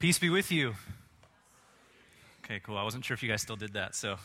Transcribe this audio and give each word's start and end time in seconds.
Peace 0.00 0.18
be 0.18 0.30
with 0.30 0.50
you. 0.50 0.72
Okay, 2.42 2.58
cool. 2.64 2.78
I 2.78 2.84
wasn't 2.84 3.04
sure 3.04 3.14
if 3.14 3.22
you 3.22 3.28
guys 3.28 3.42
still 3.42 3.56
did 3.56 3.74
that. 3.74 3.94
So, 3.94 4.16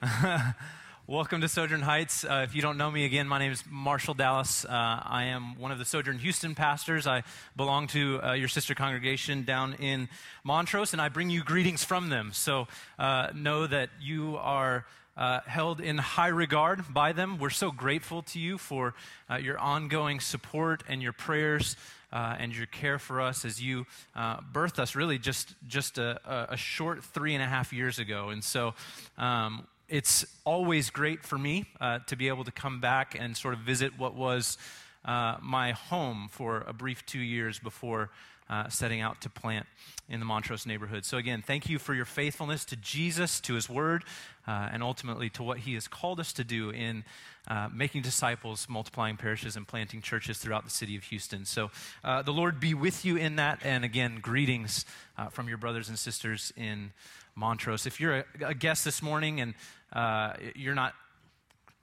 welcome 1.08 1.40
to 1.40 1.48
Sojourn 1.48 1.82
Heights. 1.82 2.22
Uh, 2.22 2.44
if 2.44 2.54
you 2.54 2.62
don't 2.62 2.78
know 2.78 2.92
me 2.92 3.04
again, 3.04 3.26
my 3.26 3.40
name 3.40 3.50
is 3.50 3.64
Marshall 3.68 4.14
Dallas. 4.14 4.64
Uh, 4.64 4.68
I 4.70 5.24
am 5.24 5.58
one 5.58 5.72
of 5.72 5.80
the 5.80 5.84
Sojourn 5.84 6.20
Houston 6.20 6.54
pastors. 6.54 7.08
I 7.08 7.24
belong 7.56 7.88
to 7.88 8.20
uh, 8.22 8.32
your 8.34 8.46
sister 8.46 8.76
congregation 8.76 9.42
down 9.42 9.74
in 9.80 10.08
Montrose, 10.44 10.92
and 10.92 11.02
I 11.02 11.08
bring 11.08 11.28
you 11.28 11.42
greetings 11.42 11.82
from 11.82 12.08
them. 12.08 12.30
So, 12.32 12.68
uh, 12.96 13.30
know 13.34 13.66
that 13.66 13.90
you 14.00 14.36
are. 14.36 14.86
Uh, 15.18 15.40
held 15.46 15.80
in 15.80 15.96
high 15.96 16.28
regard 16.28 16.92
by 16.92 17.10
them. 17.10 17.38
We're 17.38 17.48
so 17.48 17.70
grateful 17.70 18.20
to 18.24 18.38
you 18.38 18.58
for 18.58 18.92
uh, 19.30 19.36
your 19.36 19.58
ongoing 19.58 20.20
support 20.20 20.82
and 20.90 21.02
your 21.02 21.14
prayers 21.14 21.74
uh, 22.12 22.36
and 22.38 22.56
your 22.56 22.66
care 22.66 22.98
for 22.98 23.20
us 23.20 23.44
as 23.44 23.60
you 23.60 23.86
uh, 24.14 24.38
birthed 24.52 24.78
us 24.78 24.94
really 24.94 25.18
just, 25.18 25.54
just 25.66 25.98
a, 25.98 26.20
a, 26.52 26.56
short 26.56 27.04
three 27.04 27.34
and 27.34 27.42
a 27.42 27.46
half 27.46 27.72
years 27.72 27.98
ago. 27.98 28.28
And 28.28 28.42
so 28.42 28.74
um, 29.18 29.66
it's 29.88 30.24
always 30.44 30.90
great 30.90 31.24
for 31.24 31.38
me 31.38 31.66
uh, 31.80 32.00
to 32.06 32.16
be 32.16 32.28
able 32.28 32.44
to 32.44 32.52
come 32.52 32.80
back 32.80 33.16
and 33.18 33.36
sort 33.36 33.54
of 33.54 33.60
visit 33.60 33.98
what 33.98 34.14
was 34.14 34.58
uh, 35.04 35.36
my 35.40 35.72
home 35.72 36.28
for 36.30 36.64
a 36.66 36.72
brief 36.72 37.04
two 37.06 37.20
years 37.20 37.58
before 37.58 38.10
uh, 38.48 38.68
setting 38.68 39.00
out 39.00 39.20
to 39.22 39.30
plant 39.30 39.66
in 40.08 40.20
the 40.20 40.26
Montrose 40.26 40.66
neighborhood. 40.66 41.04
So, 41.04 41.16
again, 41.16 41.42
thank 41.42 41.68
you 41.68 41.78
for 41.78 41.94
your 41.94 42.04
faithfulness 42.04 42.64
to 42.66 42.76
Jesus, 42.76 43.40
to 43.40 43.54
his 43.54 43.68
word, 43.68 44.04
uh, 44.46 44.68
and 44.72 44.82
ultimately 44.82 45.28
to 45.30 45.42
what 45.42 45.58
he 45.58 45.74
has 45.74 45.88
called 45.88 46.20
us 46.20 46.32
to 46.34 46.44
do 46.44 46.70
in 46.70 47.04
uh, 47.48 47.68
making 47.72 48.02
disciples, 48.02 48.68
multiplying 48.68 49.16
parishes, 49.16 49.56
and 49.56 49.66
planting 49.66 50.00
churches 50.00 50.38
throughout 50.38 50.64
the 50.64 50.70
city 50.70 50.96
of 50.96 51.04
Houston. 51.04 51.44
So, 51.44 51.70
uh, 52.04 52.22
the 52.22 52.32
Lord 52.32 52.60
be 52.60 52.74
with 52.74 53.04
you 53.04 53.16
in 53.16 53.36
that. 53.36 53.60
And 53.64 53.84
again, 53.84 54.18
greetings 54.22 54.84
uh, 55.18 55.28
from 55.28 55.48
your 55.48 55.58
brothers 55.58 55.88
and 55.88 55.98
sisters 55.98 56.52
in 56.56 56.92
Montrose. 57.34 57.86
If 57.86 58.00
you're 58.00 58.18
a, 58.18 58.24
a 58.46 58.54
guest 58.54 58.84
this 58.84 59.02
morning 59.02 59.40
and 59.40 59.54
uh, 59.92 60.34
you're 60.54 60.74
not 60.74 60.94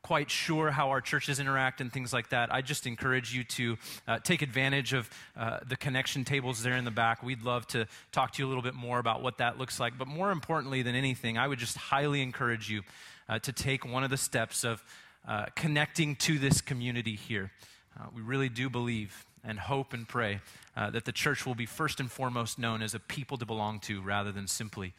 quite 0.04 0.30
sure 0.30 0.70
how 0.70 0.90
our 0.90 1.02
churches 1.02 1.40
interact 1.40 1.80
and 1.82 1.92
things 1.92 2.12
like 2.12 2.30
that, 2.30 2.54
I 2.54 2.62
just 2.62 2.86
encourage 2.86 3.34
you 3.34 3.44
to 3.46 3.78
uh, 4.08 4.20
take 4.20 4.42
advantage 4.42 4.92
of 4.92 5.10
uh, 5.36 5.60
the 5.66 5.78
connection 5.78 6.26
tables 6.26 6.62
there 6.62 6.76
in 6.76 6.84
the 6.84 6.92
back. 6.92 7.23
We'd 7.23 7.42
love 7.42 7.66
to 7.68 7.88
talk 8.12 8.34
to 8.34 8.42
you 8.42 8.48
a 8.48 8.50
little 8.50 8.62
bit 8.62 8.76
more 8.76 9.00
about 9.00 9.23
what 9.23 9.38
that 9.38 9.58
looks 9.58 9.80
like. 9.80 9.98
But 9.98 10.10
more 10.10 10.32
importantly 10.32 10.82
than 10.82 10.94
anything, 10.94 11.38
I 11.38 11.48
would 11.48 11.58
just 11.58 11.78
highly 11.78 12.22
encourage 12.22 12.70
you 12.70 12.82
uh, 13.30 13.40
to 13.40 13.54
take 13.54 13.86
one 13.86 14.04
of 14.04 14.10
the 14.10 14.18
steps 14.18 14.66
of 14.66 14.84
uh, 15.26 15.45
connecting 15.56 16.17
to 16.17 16.38
this 16.38 16.60
community 16.60 17.16
here. 17.16 17.52
Uh, 17.98 18.08
we 18.14 18.22
really 18.22 18.50
do 18.50 18.70
believe 18.70 19.26
and 19.45 19.58
hope 19.58 19.94
and 19.94 20.08
pray 20.08 20.42
uh, 20.76 20.90
that 20.90 21.06
the 21.06 21.12
church 21.14 21.45
will 21.45 21.56
be 21.56 21.66
first 21.66 22.02
and 22.02 22.12
foremost 22.12 22.60
known 22.60 22.82
as 22.82 22.94
a 22.94 23.00
people 23.00 23.38
to 23.38 23.45
belong 23.45 23.80
to 23.80 24.02
rather 24.02 24.34
than 24.34 24.48
simply 24.48 24.94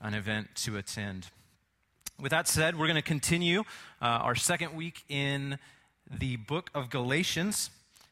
an 0.00 0.14
event 0.14 0.48
to 0.54 0.78
attend. 0.78 1.28
With 2.18 2.30
that 2.30 2.48
said, 2.48 2.78
we're 2.78 2.86
going 2.86 2.96
to 2.96 3.02
continue 3.02 3.60
uh, 4.00 4.04
our 4.04 4.34
second 4.34 4.74
week 4.74 5.04
in 5.10 5.58
the 6.10 6.36
book 6.36 6.70
of 6.74 6.88
Galatians. 6.88 7.68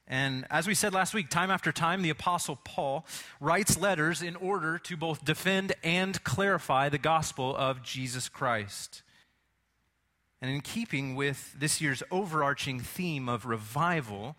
And 0.07 0.45
as 0.51 0.67
we 0.67 0.75
said 0.75 0.93
last 0.93 1.15
week, 1.15 1.31
time 1.31 1.51
after 1.51 1.73
time, 1.73 2.03
the 2.03 2.11
Apostle 2.11 2.59
Paul 2.65 3.07
writes 3.41 3.79
letters 3.79 4.21
in 4.21 4.37
order 4.37 4.77
to 4.77 4.99
both 4.99 5.25
defend 5.25 5.73
and 5.83 6.23
clarify 6.23 6.91
the 6.91 6.99
gospel 6.99 7.57
of 7.57 7.83
Jesus 7.83 8.29
Christ. 8.29 9.01
And 10.43 10.51
in 10.51 10.61
keeping 10.61 11.15
with 11.15 11.55
this 11.59 11.81
year's 11.81 12.03
overarching 12.11 12.81
theme 12.81 13.27
of 13.31 13.47
revival, 13.47 14.37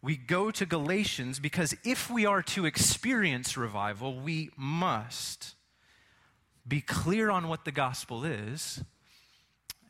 we 0.00 0.16
go 0.16 0.50
to 0.50 0.64
Galatians 0.64 1.38
because 1.38 1.74
if 1.84 2.08
we 2.08 2.24
are 2.24 2.40
to 2.40 2.64
experience 2.64 3.58
revival, 3.58 4.18
we 4.18 4.48
must 4.56 5.54
be 6.66 6.80
clear 6.80 7.30
on 7.30 7.48
what 7.48 7.64
the 7.64 7.72
gospel 7.72 8.24
is, 8.24 8.82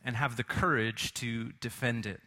and 0.05 0.15
have 0.15 0.37
the 0.37 0.43
courage 0.43 1.13
to 1.15 1.51
defend 1.59 2.05
it. 2.05 2.21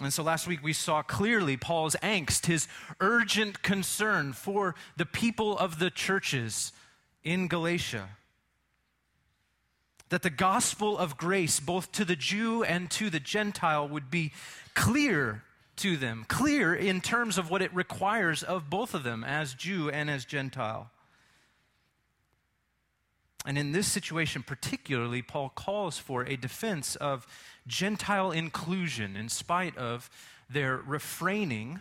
And 0.00 0.12
so 0.12 0.22
last 0.22 0.46
week 0.46 0.62
we 0.62 0.72
saw 0.72 1.02
clearly 1.02 1.56
Paul's 1.56 1.96
angst, 1.96 2.46
his 2.46 2.68
urgent 3.00 3.62
concern 3.62 4.32
for 4.32 4.74
the 4.96 5.04
people 5.04 5.58
of 5.58 5.78
the 5.78 5.90
churches 5.90 6.72
in 7.22 7.48
Galatia. 7.48 8.08
That 10.08 10.22
the 10.22 10.30
gospel 10.30 10.96
of 10.96 11.16
grace, 11.16 11.60
both 11.60 11.92
to 11.92 12.04
the 12.04 12.16
Jew 12.16 12.62
and 12.62 12.90
to 12.92 13.10
the 13.10 13.20
Gentile, 13.20 13.88
would 13.88 14.10
be 14.10 14.32
clear 14.74 15.42
to 15.76 15.96
them, 15.96 16.24
clear 16.28 16.74
in 16.74 17.00
terms 17.00 17.36
of 17.36 17.50
what 17.50 17.62
it 17.62 17.74
requires 17.74 18.42
of 18.42 18.70
both 18.70 18.94
of 18.94 19.02
them, 19.02 19.24
as 19.24 19.54
Jew 19.54 19.90
and 19.90 20.08
as 20.08 20.24
Gentile. 20.24 20.90
And 23.44 23.58
in 23.58 23.72
this 23.72 23.88
situation, 23.88 24.44
particularly, 24.44 25.20
Paul 25.20 25.50
calls 25.50 25.98
for 25.98 26.24
a 26.24 26.36
defense 26.36 26.94
of 26.96 27.26
Gentile 27.66 28.30
inclusion 28.30 29.16
in 29.16 29.28
spite 29.28 29.76
of 29.76 30.08
their 30.48 30.76
refraining 30.76 31.80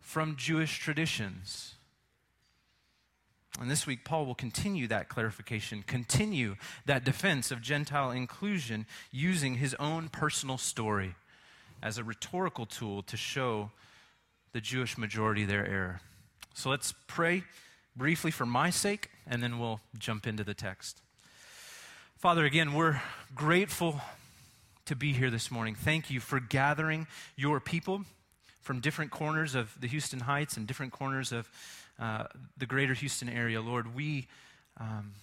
from 0.00 0.36
Jewish 0.36 0.78
traditions. 0.78 1.74
And 3.60 3.70
this 3.70 3.86
week, 3.86 4.04
Paul 4.04 4.26
will 4.26 4.34
continue 4.34 4.86
that 4.88 5.08
clarification, 5.08 5.82
continue 5.82 6.56
that 6.86 7.04
defense 7.04 7.50
of 7.50 7.60
Gentile 7.60 8.10
inclusion 8.10 8.86
using 9.10 9.56
his 9.56 9.74
own 9.74 10.08
personal 10.08 10.58
story 10.58 11.14
as 11.82 11.98
a 11.98 12.04
rhetorical 12.04 12.66
tool 12.66 13.02
to 13.04 13.16
show 13.16 13.70
the 14.52 14.60
Jewish 14.60 14.96
majority 14.96 15.44
their 15.44 15.66
error. 15.66 16.00
So 16.54 16.70
let's 16.70 16.94
pray 17.06 17.44
briefly 17.98 18.30
for 18.30 18.46
my 18.46 18.70
sake, 18.70 19.10
and 19.26 19.42
then 19.42 19.58
we'll 19.58 19.80
jump 19.98 20.26
into 20.26 20.44
the 20.44 20.54
text. 20.54 21.02
Father, 22.16 22.44
again, 22.44 22.72
we're 22.72 23.00
grateful 23.34 24.00
to 24.86 24.96
be 24.96 25.12
here 25.12 25.30
this 25.30 25.50
morning. 25.50 25.74
Thank 25.74 26.10
you 26.10 26.20
for 26.20 26.40
gathering 26.40 27.06
your 27.36 27.60
people 27.60 28.04
from 28.62 28.80
different 28.80 29.10
corners 29.10 29.54
of 29.54 29.76
the 29.80 29.88
Houston 29.88 30.20
Heights 30.20 30.56
and 30.56 30.66
different 30.66 30.92
corners 30.92 31.32
of 31.32 31.50
uh, 31.98 32.24
the 32.56 32.66
greater 32.66 32.94
Houston 32.94 33.28
area. 33.28 33.60
Lord, 33.60 33.94
we 33.94 34.28
um, 34.78 35.14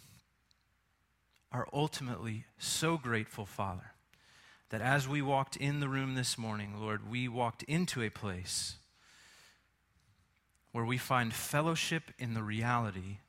are 1.52 1.68
ultimately 1.72 2.46
so 2.58 2.98
grateful, 2.98 3.46
Father, 3.46 3.92
that 4.70 4.82
as 4.82 5.08
we 5.08 5.22
walked 5.22 5.56
in 5.56 5.80
the 5.80 5.88
room 5.88 6.16
this 6.16 6.38
morning, 6.38 6.76
Lord, 6.80 7.10
we 7.10 7.28
walked 7.28 7.64
into 7.64 8.02
a 8.02 8.10
place 8.10 8.76
where 10.76 10.84
we 10.84 10.98
find 10.98 11.34
fellowship 11.34 12.12
in 12.20 12.34
the 12.34 12.44
reality 12.44 13.20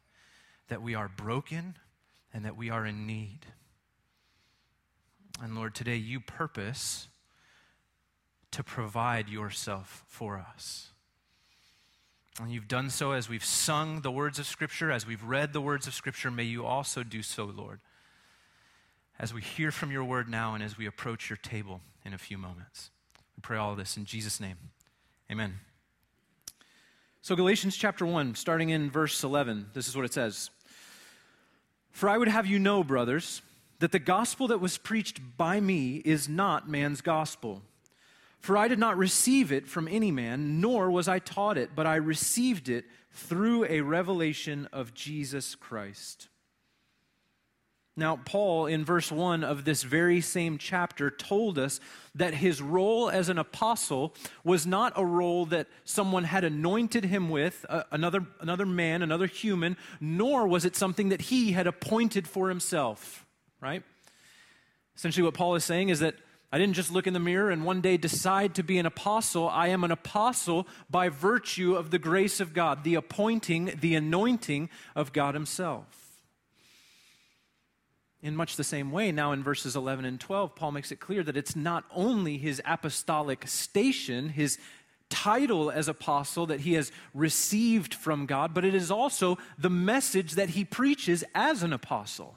that 0.67 0.83
we 0.83 0.97
are 0.97 1.09
broken 1.09 1.77
and 2.35 2.45
that 2.45 2.57
we 2.57 2.71
are 2.71 2.85
in 2.85 3.07
need. 3.07 3.39
And 5.41 5.55
Lord, 5.55 5.73
today 5.73 5.95
you 5.95 6.19
purpose 6.19 7.07
to 8.51 8.65
provide 8.65 9.29
yourself 9.29 10.03
for 10.09 10.45
us. 10.57 10.89
And 12.41 12.51
you've 12.51 12.67
done 12.67 12.91
so 12.91 13.13
as 13.13 13.29
we've 13.29 13.45
sung 13.45 14.01
the 14.01 14.11
words 14.11 14.41
of 14.41 14.47
Scripture, 14.47 14.91
as 14.91 15.07
we've 15.07 15.23
read 15.23 15.53
the 15.53 15.61
words 15.61 15.87
of 15.87 15.95
Scripture. 15.95 16.33
May 16.33 16.43
you 16.43 16.67
also 16.67 17.05
do 17.05 17.23
so, 17.23 17.45
Lord, 17.45 17.79
as 19.21 19.33
we 19.33 19.41
hear 19.41 19.71
from 19.71 19.93
your 19.93 20.03
word 20.03 20.29
now 20.29 20.55
and 20.55 20.65
as 20.65 20.77
we 20.77 20.87
approach 20.87 21.31
your 21.31 21.37
table 21.37 21.81
in 22.05 22.13
a 22.13 22.19
few 22.19 22.39
moments. 22.39 22.91
We 23.37 23.43
pray 23.43 23.57
all 23.57 23.77
this 23.77 23.97
in 23.97 24.05
Jesus' 24.05 24.41
name. 24.41 24.57
Amen. 25.31 25.61
So, 27.27 27.35
Galatians 27.35 27.77
chapter 27.77 28.07
1, 28.07 28.37
starting 28.37 28.71
in 28.71 28.89
verse 28.89 29.25
11, 29.25 29.71
this 29.75 29.89
is 29.89 29.97
what 29.97 30.05
it 30.05 30.13
says 30.13 30.49
For 31.91 32.09
I 32.09 32.19
would 32.19 32.29
have 32.29 32.47
you 32.47 32.61
know, 32.61 32.85
brothers, 32.85 33.43
that 33.81 33.91
the 33.91 33.99
gospel 33.99 34.47
that 34.47 34.61
was 34.61 34.79
preached 34.79 35.19
by 35.37 35.59
me 35.59 35.97
is 36.05 36.29
not 36.29 36.71
man's 36.71 37.01
gospel. 37.01 37.63
For 38.39 38.57
I 38.57 38.69
did 38.69 38.79
not 38.79 38.97
receive 38.97 39.51
it 39.51 39.67
from 39.67 39.89
any 39.89 40.13
man, 40.13 40.61
nor 40.61 40.89
was 40.89 41.09
I 41.09 41.19
taught 41.19 41.59
it, 41.59 41.71
but 41.75 41.85
I 41.85 41.97
received 41.97 42.69
it 42.69 42.85
through 43.11 43.65
a 43.65 43.81
revelation 43.81 44.69
of 44.73 44.95
Jesus 44.95 45.57
Christ. 45.57 46.29
Now, 47.99 48.21
Paul, 48.27 48.67
in 48.67 48.85
verse 48.85 49.11
1 49.11 49.43
of 49.43 49.65
this 49.65 49.83
very 49.83 50.21
same 50.21 50.59
chapter, 50.59 51.11
told 51.11 51.59
us 51.59 51.81
that 52.15 52.35
his 52.35 52.61
role 52.61 53.09
as 53.09 53.31
an 53.31 53.39
apostle 53.39 54.15
was 54.45 54.67
not 54.67 54.93
a 54.97 55.05
role 55.05 55.47
that 55.47 55.67
someone 55.87 56.25
had 56.25 56.45
anointed 56.45 57.07
him 57.07 57.31
with, 57.31 57.65
uh, 57.71 57.85
another, 57.91 58.27
another 58.41 58.67
man, 58.67 59.01
another 59.01 59.27
human, 59.27 59.79
nor 59.99 60.47
was 60.47 60.67
it 60.67 60.77
something 60.77 61.09
that 61.09 61.23
he 61.23 61.53
had 61.53 61.67
appointed 61.67 62.29
for 62.29 62.51
himself, 62.51 63.25
right? 63.63 63.83
Essentially, 64.95 65.25
what 65.25 65.35
Paul 65.35 65.55
is 65.55 65.65
saying 65.65 65.89
is 65.89 66.01
that 66.01 66.17
I 66.53 66.59
didn't 66.59 66.75
just 66.75 66.93
look 66.93 67.07
in 67.07 67.15
the 67.15 67.21
mirror 67.21 67.51
and 67.51 67.65
one 67.65 67.81
day 67.81 67.97
decide 67.97 68.55
to 68.57 68.63
be 68.63 68.77
an 68.79 68.85
apostle. 68.85 69.49
I 69.49 69.69
am 69.69 69.85
an 69.85 69.91
apostle 69.91 70.69
by 70.91 71.09
virtue 71.09 71.75
of 71.75 71.91
the 71.91 71.99
grace 71.99 72.41
of 72.41 72.53
God, 72.53 72.85
the 72.85 72.95
appointing, 72.95 73.79
the 73.81 73.95
anointing 73.95 74.69
of 74.95 75.15
God 75.15 75.35
Himself. 75.35 76.06
In 78.27 78.35
much 78.35 78.57
the 78.57 78.65
same 78.65 78.91
way, 78.91 79.13
now 79.13 79.31
in 79.31 79.45
verses 79.45 79.77
11 79.77 80.05
and 80.05 80.19
12, 80.19 80.57
Paul 80.57 80.73
makes 80.73 80.91
it 80.91 80.99
clear 80.99 81.23
that 81.23 81.37
it's 81.37 81.55
not 81.55 81.85
only 81.95 82.39
his 82.39 82.61
apostolic 82.65 83.47
station, 83.47 84.31
his 84.31 84.59
title 85.09 85.71
as 85.71 85.87
apostle 85.87 86.45
that 86.47 86.59
he 86.59 86.73
has 86.73 86.91
received 87.15 87.95
from 87.95 88.27
God, 88.27 88.53
but 88.53 88.65
it 88.65 88.75
is 88.75 88.91
also 88.91 89.39
the 89.57 89.71
message 89.71 90.33
that 90.33 90.49
he 90.49 90.65
preaches 90.65 91.23
as 91.37 91.63
an 91.63 91.73
apostle 91.73 92.35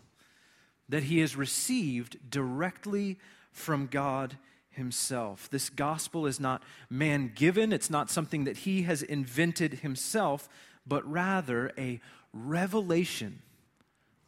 that 0.89 1.05
he 1.05 1.21
has 1.21 1.35
received 1.35 2.17
directly 2.29 3.17
from 3.51 3.87
God 3.87 4.37
himself. 4.69 5.49
This 5.49 5.71
gospel 5.71 6.27
is 6.27 6.39
not 6.39 6.61
man 6.87 7.31
given, 7.33 7.73
it's 7.73 7.89
not 7.89 8.11
something 8.11 8.43
that 8.43 8.57
he 8.57 8.83
has 8.83 9.01
invented 9.01 9.79
himself, 9.79 10.47
but 10.85 11.03
rather 11.11 11.71
a 11.79 11.99
revelation 12.31 13.41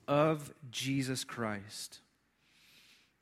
of 0.08 0.54
Jesus 0.72 1.24
Christ. 1.24 2.00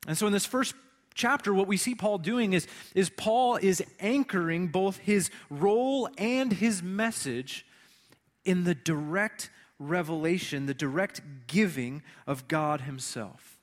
And 0.08 0.18
so, 0.18 0.28
in 0.28 0.34
this 0.34 0.46
first 0.46 0.76
chapter, 1.14 1.54
what 1.54 1.68
we 1.68 1.78
see 1.78 1.96
Paul 1.96 2.18
doing 2.18 2.54
is, 2.54 2.68
is 2.96 3.10
Paul 3.10 3.58
is 3.58 3.84
anchoring 4.00 4.68
both 4.68 4.98
his 4.98 5.30
role 5.50 6.10
and 6.18 6.54
his 6.54 6.82
message 6.82 7.66
in 8.46 8.64
the 8.64 8.76
direct 8.76 9.50
revelation, 9.80 10.66
the 10.66 10.74
direct 10.74 11.22
giving 11.48 12.04
of 12.28 12.48
God 12.48 12.82
Himself. 12.82 13.60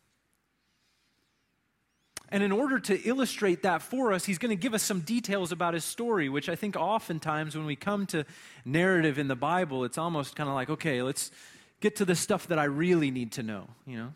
And 2.29 2.43
in 2.43 2.51
order 2.51 2.81
to 2.81 3.01
illustrate 3.09 3.63
that 3.63 3.83
for 3.83 4.13
us, 4.13 4.25
he's 4.25 4.39
going 4.39 4.51
to 4.51 4.61
give 4.61 4.75
us 4.75 4.83
some 4.83 5.01
details 5.01 5.53
about 5.53 5.75
his 5.75 5.85
story, 5.85 6.29
which 6.29 6.49
I 6.49 6.57
think 6.57 6.75
oftentimes 6.75 7.57
when 7.57 7.67
we 7.67 7.77
come 7.77 8.05
to 8.07 8.25
narrative 8.65 9.19
in 9.19 9.29
the 9.29 9.37
Bible, 9.37 9.85
it's 9.85 9.97
almost 9.97 10.35
kind 10.35 10.49
of 10.49 10.57
like, 10.57 10.69
okay, 10.69 11.03
let's 11.03 11.31
get 11.81 11.97
to 11.97 12.05
the 12.05 12.15
stuff 12.15 12.49
that 12.49 12.59
I 12.59 12.65
really 12.65 13.11
need 13.11 13.33
to 13.33 13.43
know, 13.43 13.69
you 13.87 13.97
know? 13.97 14.15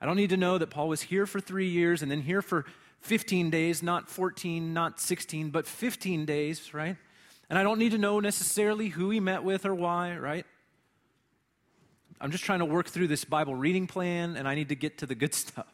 I 0.00 0.06
don't 0.06 0.16
need 0.16 0.30
to 0.30 0.36
know 0.36 0.58
that 0.58 0.68
Paul 0.68 0.88
was 0.88 1.02
here 1.02 1.26
for 1.26 1.40
three 1.40 1.68
years 1.68 2.02
and 2.02 2.10
then 2.10 2.20
here 2.20 2.42
for 2.42 2.66
15 3.00 3.50
days, 3.50 3.82
not 3.82 4.08
14, 4.08 4.74
not 4.74 5.00
16, 5.00 5.50
but 5.50 5.66
15 5.66 6.26
days, 6.26 6.74
right? 6.74 6.96
And 7.48 7.58
I 7.58 7.62
don't 7.62 7.78
need 7.78 7.92
to 7.92 7.98
know 7.98 8.20
necessarily 8.20 8.88
who 8.88 9.10
he 9.10 9.20
met 9.20 9.42
with 9.42 9.64
or 9.64 9.74
why, 9.74 10.16
right? 10.16 10.44
I'm 12.20 12.30
just 12.30 12.44
trying 12.44 12.58
to 12.58 12.64
work 12.64 12.88
through 12.88 13.08
this 13.08 13.24
Bible 13.24 13.54
reading 13.54 13.86
plan 13.86 14.36
and 14.36 14.48
I 14.48 14.54
need 14.54 14.68
to 14.70 14.74
get 14.74 14.98
to 14.98 15.06
the 15.06 15.14
good 15.14 15.34
stuff. 15.34 15.66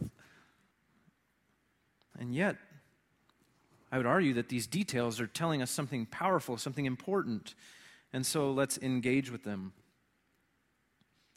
And 2.18 2.34
yet, 2.34 2.56
I 3.90 3.96
would 3.96 4.06
argue 4.06 4.34
that 4.34 4.48
these 4.48 4.66
details 4.66 5.20
are 5.20 5.26
telling 5.26 5.60
us 5.62 5.70
something 5.70 6.06
powerful, 6.06 6.56
something 6.56 6.86
important. 6.86 7.54
And 8.12 8.24
so 8.24 8.50
let's 8.52 8.78
engage 8.78 9.30
with 9.30 9.44
them. 9.44 9.72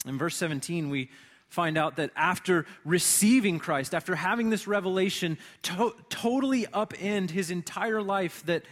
In 0.05 0.17
verse 0.17 0.35
17, 0.35 0.89
we 0.89 1.09
find 1.47 1.77
out 1.77 1.95
that 1.95 2.11
after 2.15 2.65
receiving 2.83 3.59
Christ, 3.59 3.93
after 3.93 4.15
having 4.15 4.49
this 4.49 4.67
revelation 4.67 5.37
to- 5.63 5.95
totally 6.09 6.65
upend 6.65 7.31
his 7.31 7.49
entire 7.49 8.01
life, 8.01 8.43
that 8.45 8.63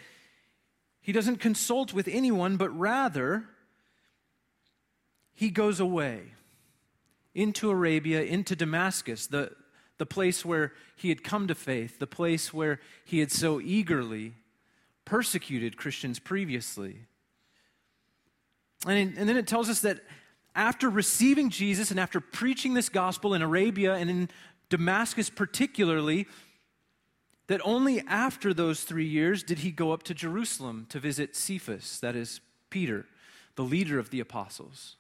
he 1.02 1.12
doesn't 1.12 1.38
consult 1.38 1.94
with 1.94 2.08
anyone, 2.08 2.58
but 2.58 2.70
rather 2.78 3.46
he 5.34 5.50
goes 5.50 5.80
away 5.80 6.34
into 7.34 7.70
Arabia, 7.70 8.22
into 8.22 8.56
Damascus, 8.56 9.28
the, 9.28 9.52
the 9.98 10.06
place 10.06 10.46
where 10.46 10.74
he 10.96 11.10
had 11.10 11.24
come 11.24 11.48
to 11.48 11.56
faith, 11.56 12.00
the 12.00 12.08
place 12.08 12.54
where 12.54 12.80
he 13.04 13.20
had 13.20 13.32
so 13.32 13.60
eagerly 13.60 14.34
persecuted 15.06 15.78
Christians 15.78 16.20
previously. 16.20 17.06
And, 18.86 19.18
and 19.18 19.28
then 19.28 19.38
it 19.38 19.48
tells 19.48 19.70
us 19.70 19.82
that 19.82 20.00
after 20.56 20.90
receiving 20.90 21.50
Jesus 21.50 21.92
and 21.92 22.00
after 22.00 22.20
preaching 22.20 22.74
this 22.74 22.90
gospel 22.90 23.34
in 23.34 23.42
Arabia 23.42 23.96
and 23.96 24.10
in 24.10 24.30
Damascus 24.70 25.30
particularly, 25.30 26.28
that 27.48 27.62
only 27.64 28.02
after 28.08 28.54
those 28.54 28.84
three 28.84 29.06
years 29.06 29.44
did 29.44 29.60
he 29.60 29.72
go 29.72 29.92
up 29.92 30.04
to 30.04 30.14
Jerusalem 30.14 30.86
to 30.90 31.00
visit 31.00 31.36
Cephas, 31.36 32.00
that 32.00 32.16
is, 32.16 32.40
Peter, 32.70 33.06
the 33.56 33.64
leader 33.64 34.00
of 34.00 34.10
the 34.10 34.20
apostles. 34.20 34.96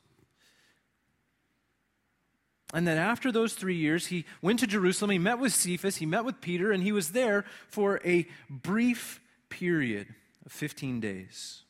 And 2.73 2.87
then 2.87 2.97
after 2.97 3.31
those 3.31 3.53
three 3.53 3.75
years, 3.75 4.07
he 4.07 4.25
went 4.41 4.59
to 4.59 4.67
Jerusalem, 4.67 5.11
he 5.11 5.19
met 5.19 5.39
with 5.39 5.53
Cephas, 5.53 5.97
he 5.97 6.07
met 6.07 6.25
with 6.25 6.41
Peter, 6.41 6.71
and 6.71 6.81
he 6.81 6.91
was 6.91 7.11
there 7.11 7.45
for 7.67 8.01
a 8.03 8.27
brief 8.49 9.21
period 9.49 10.07
of 10.45 10.51
15 10.51 10.99
days 10.99 11.61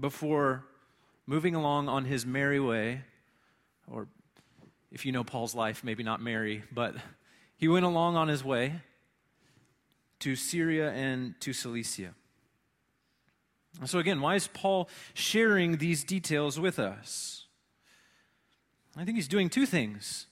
before 0.00 0.64
moving 1.26 1.54
along 1.54 1.88
on 1.88 2.04
his 2.04 2.26
merry 2.26 2.60
way, 2.60 3.02
or 3.86 4.08
if 4.90 5.06
you 5.06 5.12
know 5.12 5.24
Paul's 5.24 5.54
life, 5.54 5.82
maybe 5.84 6.02
not 6.02 6.20
merry, 6.20 6.62
but 6.72 6.94
he 7.56 7.68
went 7.68 7.84
along 7.84 8.16
on 8.16 8.28
his 8.28 8.44
way 8.44 8.80
to 10.20 10.36
Syria 10.36 10.90
and 10.92 11.34
to 11.40 11.52
Cilicia. 11.52 12.14
So, 13.84 13.98
again, 13.98 14.20
why 14.20 14.34
is 14.34 14.48
Paul 14.48 14.88
sharing 15.14 15.78
these 15.78 16.04
details 16.04 16.60
with 16.60 16.78
us? 16.78 17.46
I 18.96 19.04
think 19.04 19.16
he's 19.16 19.28
doing 19.28 19.48
two 19.48 19.64
things. 19.64 20.26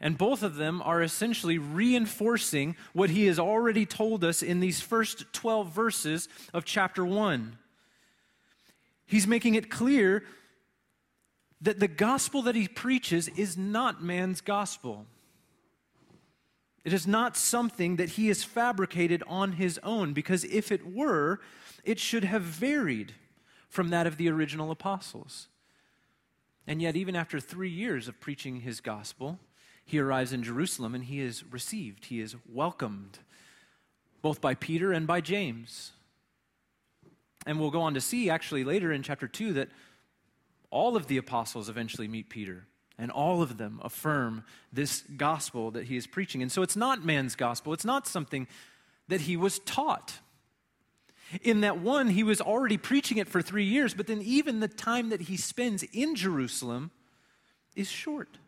And 0.00 0.18
both 0.18 0.42
of 0.42 0.56
them 0.56 0.82
are 0.84 1.02
essentially 1.02 1.56
reinforcing 1.58 2.76
what 2.92 3.10
he 3.10 3.26
has 3.26 3.38
already 3.38 3.86
told 3.86 4.24
us 4.24 4.42
in 4.42 4.60
these 4.60 4.80
first 4.80 5.32
12 5.32 5.70
verses 5.70 6.28
of 6.52 6.64
chapter 6.64 7.04
1. 7.04 7.56
He's 9.06 9.26
making 9.26 9.54
it 9.54 9.70
clear 9.70 10.24
that 11.60 11.80
the 11.80 11.88
gospel 11.88 12.42
that 12.42 12.54
he 12.54 12.68
preaches 12.68 13.28
is 13.28 13.56
not 13.56 14.02
man's 14.02 14.40
gospel. 14.40 15.06
It 16.84 16.92
is 16.92 17.06
not 17.06 17.36
something 17.36 17.96
that 17.96 18.10
he 18.10 18.28
has 18.28 18.44
fabricated 18.44 19.22
on 19.26 19.52
his 19.52 19.80
own, 19.82 20.12
because 20.12 20.44
if 20.44 20.70
it 20.70 20.94
were, 20.94 21.40
it 21.84 21.98
should 21.98 22.24
have 22.24 22.42
varied 22.42 23.14
from 23.68 23.88
that 23.90 24.06
of 24.06 24.16
the 24.16 24.28
original 24.30 24.70
apostles. 24.70 25.48
And 26.66 26.82
yet, 26.82 26.96
even 26.96 27.16
after 27.16 27.40
three 27.40 27.70
years 27.70 28.08
of 28.08 28.20
preaching 28.20 28.60
his 28.60 28.80
gospel, 28.80 29.38
he 29.84 29.98
arrives 29.98 30.32
in 30.32 30.42
Jerusalem 30.42 30.94
and 30.94 31.04
he 31.04 31.20
is 31.20 31.44
received, 31.44 32.06
he 32.06 32.20
is 32.20 32.34
welcomed, 32.48 33.20
both 34.20 34.40
by 34.40 34.54
Peter 34.54 34.92
and 34.92 35.06
by 35.06 35.20
James. 35.20 35.92
And 37.46 37.58
we'll 37.58 37.70
go 37.70 37.80
on 37.80 37.94
to 37.94 38.00
see 38.00 38.28
actually 38.28 38.64
later 38.64 38.92
in 38.92 39.02
chapter 39.02 39.28
2 39.28 39.54
that 39.54 39.68
all 40.70 40.96
of 40.96 41.06
the 41.06 41.16
apostles 41.16 41.68
eventually 41.68 42.08
meet 42.08 42.28
Peter, 42.28 42.66
and 42.98 43.10
all 43.10 43.40
of 43.40 43.56
them 43.56 43.80
affirm 43.82 44.44
this 44.72 45.04
gospel 45.16 45.70
that 45.70 45.84
he 45.84 45.96
is 45.96 46.06
preaching. 46.06 46.42
And 46.42 46.52
so 46.52 46.62
it's 46.62 46.76
not 46.76 47.04
man's 47.04 47.36
gospel, 47.36 47.72
it's 47.72 47.84
not 47.84 48.06
something 48.06 48.46
that 49.08 49.22
he 49.22 49.36
was 49.36 49.60
taught 49.60 50.18
in 51.42 51.62
that 51.62 51.78
one, 51.78 52.08
he 52.08 52.22
was 52.22 52.40
already 52.40 52.76
preaching 52.76 53.18
it 53.18 53.28
for 53.28 53.42
three 53.42 53.64
years, 53.64 53.94
but 53.94 54.06
then 54.06 54.22
even 54.22 54.60
the 54.60 54.68
time 54.68 55.08
that 55.08 55.22
he 55.22 55.36
spends 55.36 55.82
in 55.82 56.14
Jerusalem 56.14 56.90
is 57.74 57.88
short. 57.88 58.38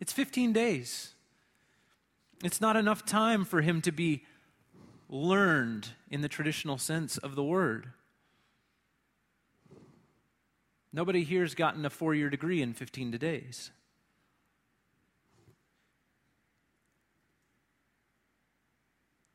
It's 0.00 0.12
15 0.12 0.52
days. 0.52 1.14
It's 2.44 2.60
not 2.60 2.76
enough 2.76 3.04
time 3.04 3.44
for 3.44 3.60
him 3.60 3.80
to 3.82 3.92
be 3.92 4.24
learned 5.08 5.88
in 6.10 6.20
the 6.20 6.28
traditional 6.28 6.78
sense 6.78 7.18
of 7.18 7.34
the 7.34 7.44
word. 7.44 7.88
Nobody 10.92 11.24
here 11.24 11.42
has 11.42 11.54
gotten 11.54 11.86
a 11.86 11.90
four 11.90 12.14
year 12.14 12.28
degree 12.28 12.60
in 12.60 12.74
15 12.74 13.12
days. 13.12 13.70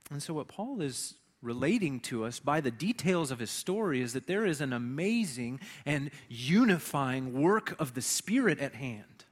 And 0.10 0.24
so, 0.24 0.34
what 0.34 0.48
Paul 0.48 0.82
is 0.82 1.16
relating 1.42 2.00
to 2.00 2.26
us 2.26 2.40
by 2.40 2.62
the 2.62 2.72
details 2.72 3.30
of 3.32 3.40
his 3.40 3.52
story 3.52 4.02
is 4.02 4.14
that 4.14 4.28
there 4.28 4.46
is 4.46 4.62
an 4.62 4.74
amazing 4.74 5.60
and 5.86 6.12
unifying 6.30 7.40
work 7.42 7.76
of 7.80 7.94
the 7.94 8.02
Spirit 8.02 8.60
at 8.60 8.76
hand. 8.76 9.26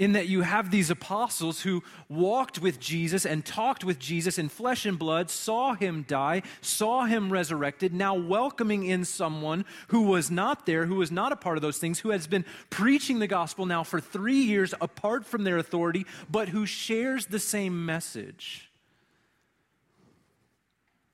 In 0.00 0.12
that 0.12 0.28
you 0.28 0.40
have 0.40 0.70
these 0.70 0.88
apostles 0.88 1.60
who 1.60 1.82
walked 2.08 2.58
with 2.58 2.80
Jesus 2.80 3.26
and 3.26 3.44
talked 3.44 3.84
with 3.84 3.98
Jesus 3.98 4.38
in 4.38 4.48
flesh 4.48 4.86
and 4.86 4.98
blood, 4.98 5.28
saw 5.28 5.74
him 5.74 6.06
die, 6.08 6.40
saw 6.62 7.04
him 7.04 7.30
resurrected, 7.30 7.92
now 7.92 8.14
welcoming 8.14 8.86
in 8.86 9.04
someone 9.04 9.66
who 9.88 10.04
was 10.04 10.30
not 10.30 10.64
there, 10.64 10.86
who 10.86 10.94
was 10.94 11.12
not 11.12 11.32
a 11.32 11.36
part 11.36 11.58
of 11.58 11.62
those 11.62 11.76
things, 11.76 12.00
who 12.00 12.08
has 12.08 12.26
been 12.26 12.46
preaching 12.70 13.18
the 13.18 13.26
gospel 13.26 13.66
now 13.66 13.82
for 13.82 14.00
three 14.00 14.40
years 14.40 14.72
apart 14.80 15.26
from 15.26 15.44
their 15.44 15.58
authority, 15.58 16.06
but 16.30 16.48
who 16.48 16.64
shares 16.64 17.26
the 17.26 17.38
same 17.38 17.84
message 17.84 18.70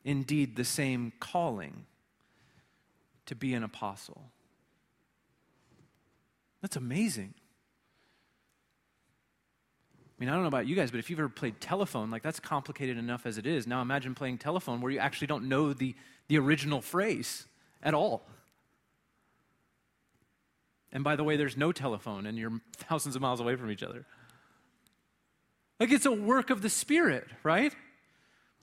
indeed 0.04 0.54
the 0.54 0.64
same 0.64 1.12
calling 1.18 1.86
to 3.26 3.34
be 3.34 3.52
an 3.52 3.64
apostle. 3.64 4.30
That's 6.62 6.76
amazing. 6.76 7.34
I 10.16 10.22
mean, 10.22 10.30
I 10.30 10.32
don't 10.32 10.42
know 10.42 10.48
about 10.48 10.66
you 10.66 10.74
guys, 10.74 10.90
but 10.90 10.98
if 10.98 11.10
you've 11.10 11.18
ever 11.18 11.28
played 11.28 11.60
telephone, 11.60 12.10
like 12.10 12.22
that's 12.22 12.40
complicated 12.40 12.96
enough 12.96 13.26
as 13.26 13.36
it 13.36 13.46
is. 13.46 13.66
Now 13.66 13.82
imagine 13.82 14.14
playing 14.14 14.38
telephone 14.38 14.80
where 14.80 14.90
you 14.90 14.98
actually 14.98 15.26
don't 15.26 15.48
know 15.48 15.74
the, 15.74 15.94
the 16.28 16.38
original 16.38 16.80
phrase 16.80 17.46
at 17.82 17.92
all. 17.92 18.26
And 20.90 21.04
by 21.04 21.16
the 21.16 21.24
way, 21.24 21.36
there's 21.36 21.56
no 21.56 21.70
telephone 21.70 22.24
and 22.24 22.38
you're 22.38 22.60
thousands 22.76 23.14
of 23.14 23.20
miles 23.20 23.40
away 23.40 23.56
from 23.56 23.70
each 23.70 23.82
other. 23.82 24.06
Like 25.78 25.92
it's 25.92 26.06
a 26.06 26.12
work 26.12 26.48
of 26.48 26.62
the 26.62 26.70
Spirit, 26.70 27.26
right? 27.42 27.74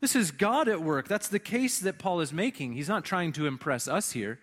This 0.01 0.15
is 0.15 0.31
God 0.31 0.67
at 0.67 0.81
work. 0.81 1.07
That's 1.07 1.27
the 1.27 1.39
case 1.39 1.79
that 1.79 1.99
Paul 1.99 2.19
is 2.19 2.33
making. 2.33 2.73
He's 2.73 2.89
not 2.89 3.05
trying 3.05 3.31
to 3.33 3.45
impress 3.45 3.87
us 3.87 4.11
here. 4.11 4.39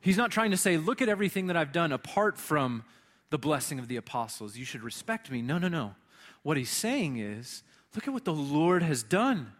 He's 0.00 0.16
not 0.16 0.30
trying 0.30 0.52
to 0.52 0.56
say, 0.56 0.76
look 0.76 1.02
at 1.02 1.08
everything 1.08 1.48
that 1.48 1.56
I've 1.56 1.72
done 1.72 1.90
apart 1.90 2.38
from 2.38 2.84
the 3.30 3.38
blessing 3.38 3.78
of 3.78 3.88
the 3.88 3.96
apostles. 3.96 4.56
You 4.56 4.64
should 4.64 4.82
respect 4.82 5.30
me. 5.30 5.42
No, 5.42 5.58
no, 5.58 5.68
no. 5.68 5.94
What 6.42 6.56
he's 6.56 6.70
saying 6.70 7.18
is, 7.18 7.62
look 7.94 8.06
at 8.06 8.14
what 8.14 8.24
the 8.24 8.32
Lord 8.32 8.82
has 8.82 9.02
done. 9.02 9.52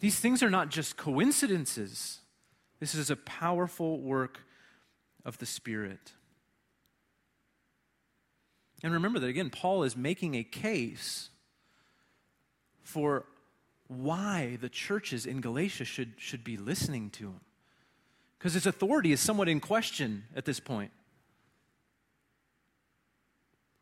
These 0.00 0.20
things 0.20 0.42
are 0.42 0.50
not 0.50 0.68
just 0.68 0.96
coincidences, 0.96 2.20
this 2.80 2.94
is 2.94 3.10
a 3.10 3.16
powerful 3.16 4.00
work 4.00 4.40
of 5.24 5.38
the 5.38 5.46
Spirit. 5.46 6.12
And 8.82 8.92
remember 8.92 9.18
that 9.20 9.28
again, 9.28 9.48
Paul 9.48 9.84
is 9.84 9.96
making 9.96 10.34
a 10.34 10.44
case 10.44 11.30
for 12.82 13.24
why 13.88 14.58
the 14.60 14.68
churches 14.68 15.24
in 15.24 15.40
Galatia 15.40 15.84
should, 15.84 16.12
should 16.18 16.44
be 16.44 16.58
listening 16.58 17.08
to 17.10 17.28
him. 17.28 17.40
Because 18.38 18.52
his 18.52 18.66
authority 18.66 19.12
is 19.12 19.20
somewhat 19.20 19.48
in 19.48 19.60
question 19.60 20.24
at 20.36 20.44
this 20.44 20.60
point. 20.60 20.90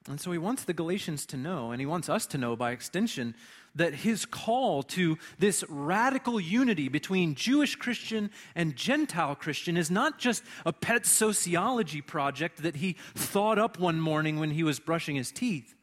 And 0.08 0.20
so 0.20 0.32
he 0.32 0.38
wants 0.38 0.64
the 0.64 0.72
Galatians 0.72 1.26
to 1.26 1.36
know, 1.36 1.70
and 1.70 1.80
he 1.80 1.86
wants 1.86 2.08
us 2.08 2.26
to 2.26 2.38
know 2.38 2.56
by 2.56 2.72
extension, 2.72 3.34
that 3.74 3.94
his 3.94 4.26
call 4.26 4.82
to 4.82 5.16
this 5.38 5.64
radical 5.68 6.40
unity 6.40 6.88
between 6.88 7.34
Jewish 7.34 7.76
Christian 7.76 8.30
and 8.54 8.76
Gentile 8.76 9.34
Christian 9.34 9.76
is 9.76 9.90
not 9.90 10.18
just 10.18 10.42
a 10.66 10.72
pet 10.72 11.06
sociology 11.06 12.00
project 12.00 12.62
that 12.62 12.76
he 12.76 12.96
thought 13.14 13.58
up 13.58 13.78
one 13.78 14.00
morning 14.00 14.38
when 14.38 14.50
he 14.50 14.62
was 14.62 14.80
brushing 14.80 15.16
his 15.16 15.30
teeth 15.30 15.74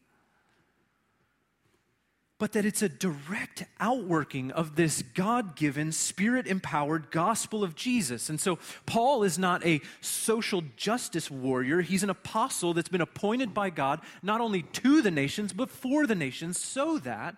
but 2.39 2.53
that 2.53 2.65
it's 2.65 2.81
a 2.81 2.89
direct 2.89 3.65
outworking 3.81 4.50
of 4.51 4.75
this 4.75 5.01
God 5.01 5.58
given, 5.58 5.91
spirit 5.91 6.48
empowered 6.48 7.12
gospel 7.12 7.63
of 7.63 7.75
Jesus. 7.75 8.29
And 8.29 8.39
so, 8.39 8.58
Paul 8.86 9.24
is 9.24 9.38
not 9.38 9.63
a 9.65 9.81
social 10.00 10.63
justice 10.77 11.29
warrior. 11.29 11.81
He's 11.81 12.01
an 12.01 12.10
apostle 12.10 12.74
that's 12.74 12.89
been 12.89 13.01
appointed 13.01 13.53
by 13.53 13.69
God 13.69 14.00
not 14.24 14.39
only 14.39 14.63
to 14.63 15.01
the 15.01 15.12
nations, 15.12 15.51
but 15.51 15.69
for 15.69 16.08
the 16.08 16.15
nations, 16.15 16.60
so 16.60 16.98
that 17.00 17.36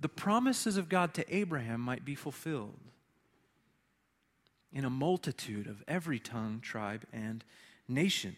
the 0.00 0.08
promises 0.08 0.78
of 0.78 0.88
God 0.88 1.12
to 1.14 1.34
Abraham 1.34 1.80
might 1.80 2.04
be 2.04 2.14
fulfilled 2.14 2.80
in 4.72 4.84
a 4.84 4.90
multitude 4.90 5.66
of 5.66 5.82
every 5.86 6.18
tongue, 6.18 6.60
tribe, 6.62 7.04
and 7.12 7.44
nation. 7.86 8.36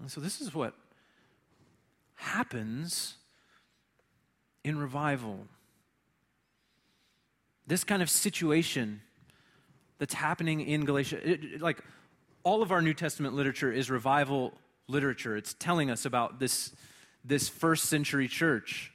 And 0.00 0.10
so, 0.10 0.20
this 0.20 0.40
is 0.40 0.54
what 0.54 0.74
happens 2.16 3.14
in 4.64 4.78
revival. 4.78 5.46
This 7.66 7.84
kind 7.84 8.02
of 8.02 8.10
situation 8.10 9.00
that's 9.98 10.14
happening 10.14 10.60
in 10.60 10.84
Galatia, 10.84 11.28
it, 11.28 11.60
like 11.60 11.82
all 12.44 12.62
of 12.62 12.72
our 12.72 12.80
New 12.80 12.94
Testament 12.94 13.34
literature 13.34 13.72
is 13.72 13.90
revival 13.90 14.52
literature. 14.86 15.36
It's 15.36 15.54
telling 15.54 15.90
us 15.90 16.04
about 16.04 16.38
this, 16.40 16.72
this 17.24 17.48
first 17.48 17.84
century 17.84 18.28
church 18.28 18.92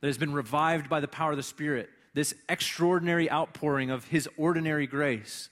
that 0.00 0.08
has 0.08 0.18
been 0.18 0.32
revived 0.32 0.88
by 0.88 1.00
the 1.00 1.08
power 1.08 1.30
of 1.30 1.36
the 1.36 1.42
Spirit, 1.42 1.88
this 2.14 2.34
extraordinary 2.48 3.30
outpouring 3.30 3.90
of 3.90 4.06
His 4.06 4.28
ordinary 4.36 4.86
grace. 4.86 5.50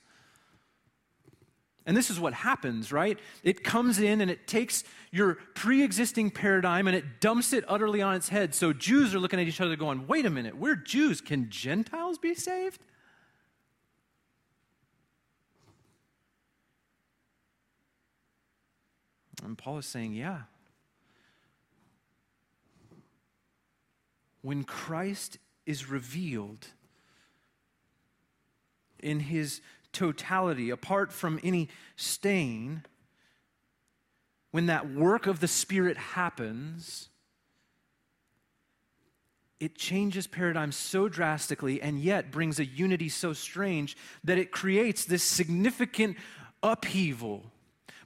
And 1.88 1.97
this 1.97 2.11
is 2.11 2.21
what 2.21 2.35
happens, 2.35 2.92
right? 2.92 3.18
It 3.42 3.64
comes 3.64 3.99
in 3.99 4.21
and 4.21 4.30
it 4.30 4.47
takes 4.47 4.85
your 5.11 5.38
pre 5.54 5.83
existing 5.83 6.30
paradigm 6.30 6.87
and 6.87 6.95
it 6.95 7.18
dumps 7.18 7.54
it 7.54 7.64
utterly 7.66 8.02
on 8.02 8.14
its 8.14 8.28
head. 8.28 8.54
So 8.54 8.75
Jews 8.75 9.14
are 9.14 9.18
looking 9.18 9.40
at 9.40 9.49
each 9.49 9.59
other 9.59 9.75
going, 9.75 10.07
wait 10.07 10.26
a 10.26 10.30
minute, 10.30 10.54
we're 10.54 10.76
Jews. 10.76 11.23
Can 11.23 11.49
Gentiles 11.49 12.18
be 12.18 12.35
saved? 12.35 12.83
And 19.42 19.57
Paul 19.57 19.78
is 19.78 19.87
saying, 19.87 20.12
yeah. 20.12 20.42
When 24.42 24.62
Christ 24.62 25.38
is 25.64 25.88
revealed 25.88 26.66
in 29.00 29.21
his 29.21 29.62
totality, 29.98 30.70
apart 30.70 31.12
from 31.12 31.40
any 31.42 31.68
stain, 31.96 32.84
when 34.52 34.66
that 34.66 34.88
work 34.88 35.26
of 35.26 35.40
the 35.40 35.48
Spirit 35.48 35.96
happens, 35.96 37.08
it 39.58 39.76
changes 39.76 40.28
paradigms 40.28 40.76
so 40.76 41.08
drastically 41.08 41.82
and 41.82 41.98
yet 41.98 42.30
brings 42.30 42.60
a 42.60 42.64
unity 42.64 43.08
so 43.08 43.32
strange 43.32 43.96
that 44.22 44.38
it 44.38 44.52
creates 44.52 45.04
this 45.04 45.24
significant 45.24 46.16
upheaval. 46.62 47.50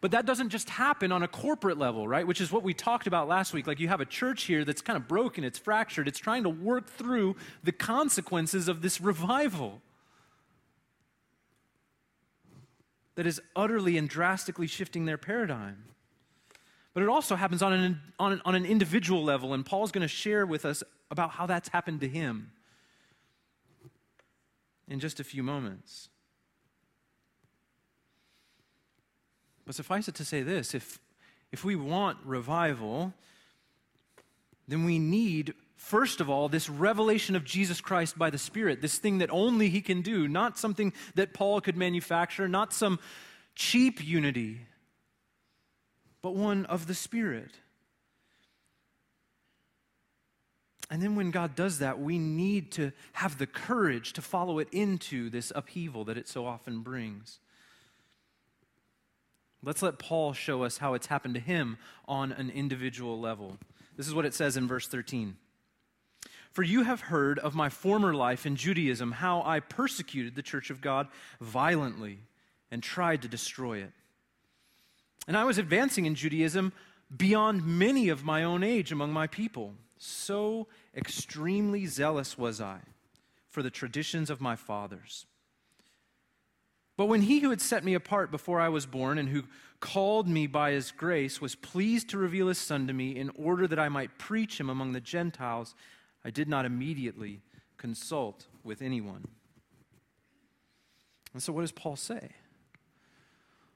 But 0.01 0.13
that 0.13 0.25
doesn't 0.25 0.49
just 0.49 0.71
happen 0.71 1.13
on 1.13 1.23
a 1.23 1.29
corporate 1.29 1.77
level, 1.77 2.09
right? 2.09 2.27
Which 2.27 2.41
is 2.41 2.51
what 2.51 2.63
we 2.63 2.73
talked 2.73 3.07
about 3.07 3.29
last 3.29 3.53
week. 3.53 3.67
Like 3.67 3.81
you 3.81 3.89
have 3.89 4.01
a 4.01 4.07
church 4.07 4.45
here 4.45 4.65
that's 4.65 4.81
kind 4.81 4.97
of 4.97 5.07
broken, 5.07 5.45
it's 5.45 5.59
fractured, 5.59 6.09
it's 6.09 6.19
trying 6.19 6.45
to 6.45 6.51
work 6.51 6.89
through 6.89 7.37
the 7.63 7.71
consequences 7.71 8.67
of 8.67 8.81
this 8.81 8.99
revival. 8.99 9.83
That 13.15 13.27
is 13.27 13.41
utterly 13.55 13.99
and 13.99 14.09
drastically 14.09 14.67
shifting 14.67 15.05
their 15.05 15.19
paradigm. 15.19 15.85
But 16.95 17.03
it 17.03 17.09
also 17.09 17.37
happens 17.37 17.63
on 17.63 17.73
an, 17.73 18.01
on 18.19 18.33
an, 18.33 18.43
on 18.45 18.55
an 18.55 18.65
individual 18.65 19.25
level, 19.25 19.55
and 19.55 19.65
Paul's 19.65 19.93
going 19.93 20.03
to 20.03 20.09
share 20.09 20.45
with 20.45 20.65
us 20.65 20.83
about 21.11 21.31
how 21.31 21.47
that's 21.47 21.69
happened 21.69 22.01
to 22.01 22.09
him 22.09 22.53
in 24.89 25.01
just 25.01 25.21
a 25.21 25.25
few 25.25 25.43
moments. 25.43 26.09
But 29.65 29.75
suffice 29.75 30.09
it 30.09 30.15
to 30.17 30.25
say 30.25 30.43
this 30.43 30.75
if, 30.75 30.99
if 31.51 31.65
we 31.65 31.77
want 31.77 32.19
revival, 32.25 33.15
then 34.69 34.85
we 34.85 34.99
need 34.99 35.55
First 35.83 36.21
of 36.21 36.31
all, 36.31 36.49
this 36.49 36.71
revelation 36.71 37.35
of 37.35 37.45
Jesus 37.45 37.81
Christ 37.81 38.17
by 38.17 38.31
the 38.31 38.39
Spirit, 38.39 38.81
this 38.81 38.99
thing 38.99 39.19
that 39.19 39.31
only 39.33 39.69
He 39.69 39.81
can 39.81 40.01
do, 40.01 40.29
not 40.29 40.57
something 40.57 40.93
that 41.17 41.35
Paul 41.35 41.61
could 41.61 41.77
manufacture, 41.77 42.47
not 42.47 42.73
some 42.73 43.01
cheap 43.57 44.03
unity, 44.03 44.61
but 46.23 46.37
one 46.37 46.67
of 46.67 46.87
the 46.87 46.95
Spirit. 46.95 47.51
And 50.89 51.03
then 51.03 51.17
when 51.17 51.33
God 51.33 51.57
does 51.57 51.81
that, 51.81 51.99
we 51.99 52.17
need 52.17 52.71
to 52.73 52.93
have 53.15 53.37
the 53.37 53.47
courage 53.47 54.13
to 54.13 54.23
follow 54.23 54.61
it 54.61 54.69
into 54.71 55.31
this 55.31 55.53
upheaval 55.55 56.05
that 56.05 56.17
it 56.17 56.29
so 56.29 56.47
often 56.47 56.83
brings. 56.83 57.41
Let's 59.65 59.83
let 59.83 59.99
Paul 59.99 60.33
show 60.33 60.63
us 60.63 60.79
how 60.79 60.95
it's 60.95 61.09
happened 61.09 61.35
to 61.35 61.41
him 61.41 61.77
on 62.07 62.31
an 62.31 62.51
individual 62.51 63.19
level. 63.21 63.59
This 63.97 64.07
is 64.07 64.15
what 64.15 64.25
it 64.25 64.33
says 64.33 64.57
in 64.57 64.69
verse 64.69 64.87
13. 64.87 65.37
For 66.53 66.63
you 66.63 66.83
have 66.83 67.01
heard 67.01 67.39
of 67.39 67.55
my 67.55 67.71
former 67.71 68.15
life 68.15 68.45
in 68.45 68.57
Judaism, 68.57 69.13
how 69.13 69.43
I 69.43 69.61
persecuted 69.61 70.35
the 70.35 70.43
church 70.43 70.69
of 70.69 70.83
God 70.83 71.09
violently 71.41 72.19
and 72.71 72.83
tried 72.83 73.23
to 73.23 73.29
destroy 73.29 73.79
it. 73.79 73.93
And 75.27 75.37
I 75.37 75.45
was 75.45 75.59
advancing 75.59 76.05
in 76.05 76.15
Judaism 76.15 76.73
beyond 77.15 77.67
many 77.67 78.09
of 78.11 78.25
my 78.25 78.45
own 78.45 78.63
age 78.63 78.93
among 78.93 79.13
my 79.13 79.27
people. 79.27 79.75
So 79.99 80.67
extremely 80.95 81.87
zealous 81.87 82.37
was 82.37 82.61
I 82.61 82.81
for 83.49 83.63
the 83.63 83.71
traditions 83.71 84.31
of 84.31 84.41
my 84.41 84.57
fathers. 84.57 85.27
But 86.97 87.07
when 87.07 87.23
he 87.23 87.41
who 87.41 87.51
had 87.51 87.61
set 87.61 87.85
me 87.85 87.95
apart 87.95 88.31
before 88.31 88.61
I 88.61 88.69
was 88.69 88.85
born 88.85 89.19
and 89.19 89.29
who 89.29 89.45
called 89.81 90.29
me 90.29 90.47
by 90.47 90.73
his 90.73 90.91
grace 90.91 91.41
was 91.41 91.55
pleased 91.55 92.11
to 92.11 92.19
reveal 92.19 92.49
his 92.49 92.59
son 92.59 92.87
to 92.87 92.93
me 92.93 93.17
in 93.17 93.31
order 93.31 93.67
that 93.67 93.79
I 93.79 93.89
might 93.89 94.19
preach 94.19 94.61
him 94.61 94.69
among 94.69 94.93
the 94.93 95.01
Gentiles, 95.01 95.75
I 96.25 96.31
did 96.31 96.49
not 96.49 96.65
immediately 96.65 97.41
consult 97.77 98.47
with 98.63 98.81
anyone. 98.83 99.27
And 101.33 101.43
so, 101.43 101.53
what 101.53 101.63
does 101.63 101.73
Paul 101.73 101.97
say? 101.97 102.31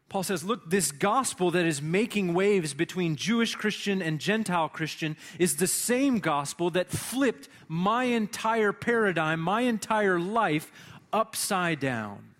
Paul 0.08 0.22
says, 0.22 0.44
Look, 0.44 0.70
this 0.70 0.92
gospel 0.92 1.50
that 1.50 1.66
is 1.66 1.82
making 1.82 2.34
waves 2.34 2.74
between 2.74 3.16
Jewish 3.16 3.54
Christian 3.54 4.00
and 4.00 4.20
Gentile 4.20 4.68
Christian 4.68 5.16
is 5.38 5.56
the 5.56 5.66
same 5.66 6.20
gospel 6.20 6.70
that 6.70 6.90
flipped 6.90 7.48
my 7.66 8.04
entire 8.04 8.72
paradigm, 8.72 9.40
my 9.40 9.62
entire 9.62 10.20
life 10.20 10.70
upside 11.12 11.80
down. 11.80 12.34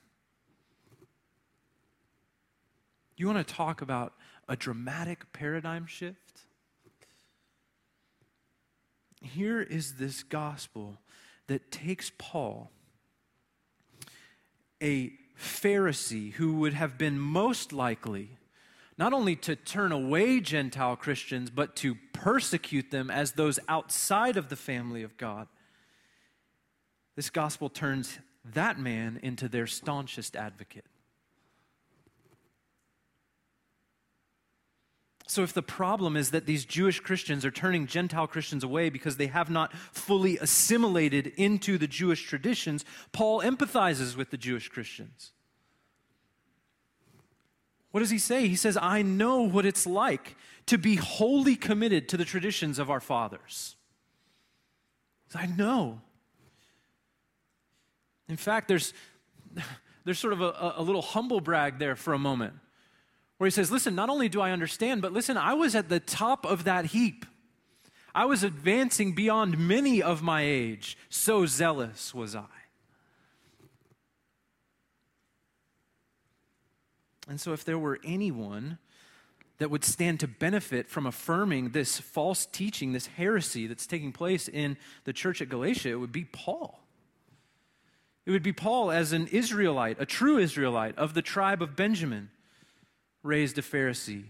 You 3.17 3.27
want 3.27 3.47
to 3.47 3.55
talk 3.55 3.83
about 3.83 4.13
a 4.49 4.57
dramatic 4.57 5.33
paradigm 5.33 5.87
shift? 5.87 6.43
Here 9.21 9.61
is 9.61 9.95
this 9.95 10.23
gospel 10.23 10.99
that 11.47 11.71
takes 11.71 12.11
Paul, 12.19 12.71
a 14.83 15.13
Pharisee 15.39 16.33
who 16.33 16.55
would 16.57 16.75
have 16.75 16.99
been 16.99 17.19
most 17.19 17.73
likely 17.73 18.31
not 18.99 19.13
only 19.13 19.37
to 19.37 19.55
turn 19.55 19.93
away 19.93 20.41
Gentile 20.41 20.97
Christians, 20.97 21.51
but 21.51 21.77
to 21.77 21.97
persecute 22.13 22.91
them 22.91 23.11
as 23.11 23.33
those 23.33 23.59
outside 23.69 24.37
of 24.37 24.49
the 24.49 24.57
family 24.57 25.03
of 25.03 25.17
God. 25.19 25.49
This 27.15 27.31
gospel 27.31 27.69
turns 27.69 28.19
that 28.45 28.79
man 28.79 29.21
into 29.23 29.49
their 29.49 29.67
staunchest 29.67 30.35
advocate. 30.35 30.87
So, 35.29 35.43
if 35.43 35.53
the 35.53 35.63
problem 35.63 36.17
is 36.17 36.31
that 36.31 36.47
these 36.47 36.65
Jewish 36.65 37.01
Christians 37.01 37.45
are 37.45 37.51
turning 37.51 37.89
Gentile 37.89 38.29
Christians 38.29 38.63
away 38.63 38.91
because 38.91 39.17
they 39.17 39.27
have 39.27 39.51
not 39.51 39.73
fully 39.75 40.39
assimilated 40.39 41.33
into 41.37 41.79
the 41.79 41.89
Jewish 41.89 42.23
traditions, 42.23 42.85
Paul 43.11 43.41
empathizes 43.43 44.17
with 44.17 44.31
the 44.31 44.37
Jewish 44.37 44.69
Christians. 44.69 45.33
What 47.91 48.01
does 48.01 48.11
he 48.11 48.19
say? 48.19 48.47
He 48.47 48.55
says, 48.55 48.79
I 48.81 49.03
know 49.03 49.43
what 49.43 49.67
it's 49.67 49.87
like 49.87 50.37
to 50.67 50.79
be 50.79 50.95
wholly 50.95 51.57
committed 51.57 52.09
to 52.11 52.17
the 52.17 52.25
traditions 52.25 52.79
of 52.79 52.89
our 52.89 53.01
fathers. 53.01 53.75
I 55.35 55.47
know. 55.47 56.01
In 58.29 58.37
fact, 58.37 58.69
there's, 58.69 58.95
there's 60.05 60.21
sort 60.21 60.35
of 60.35 60.41
a, 60.41 60.75
a 60.77 60.83
little 60.83 61.03
humble 61.03 61.41
brag 61.41 61.79
there 61.79 61.97
for 61.97 62.15
a 62.15 62.19
moment 62.19 62.55
where 63.39 63.47
he 63.47 63.51
says, 63.51 63.71
Listen, 63.71 63.95
not 63.95 64.09
only 64.09 64.29
do 64.29 64.41
I 64.41 64.51
understand, 64.51 65.03
but 65.03 65.13
listen, 65.13 65.37
I 65.37 65.55
was 65.55 65.75
at 65.75 65.89
the 65.89 66.01
top 66.01 66.45
of 66.47 66.65
that 66.65 66.87
heap. 66.87 67.27
I 68.15 68.25
was 68.25 68.43
advancing 68.43 69.15
beyond 69.15 69.59
many 69.59 70.03
of 70.03 70.23
my 70.23 70.43
age. 70.43 70.97
So 71.11 71.45
zealous 71.45 72.15
was 72.15 72.35
I. 72.35 72.47
And 77.29 77.41
so, 77.41 77.53
if 77.53 77.65
there 77.65 77.79
were 77.79 77.99
anyone 78.05 78.79
that 79.59 79.71
would 79.71 79.85
stand 79.85 80.21
to 80.21 80.29
benefit 80.29 80.89
from 80.89 81.07
affirming 81.07 81.71
this 81.71 81.99
false 81.99 82.47
teaching, 82.47 82.93
this 82.93 83.07
heresy 83.07 83.67
that's 83.67 83.87
taking 83.87 84.13
place 84.13 84.49
in 84.49 84.77
the 85.05 85.13
church 85.13 85.43
at 85.43 85.49
Galatia, 85.49 85.91
it 85.91 86.01
would 86.01 86.13
be 86.13 86.25
Paul. 86.25 86.81
It 88.27 88.31
would 88.31 88.43
be 88.43 88.53
Paul 88.53 88.91
as 88.91 89.13
an 89.13 89.29
Israelite, 89.29 90.01
a 90.01 90.07
true 90.07 90.39
Israelite 90.39 90.97
of 90.99 91.15
the 91.15 91.23
tribe 91.23 91.63
of 91.63 91.77
Benjamin, 91.77 92.31
raised 93.27 93.59
a 93.59 93.63
Pharisee. 93.63 94.25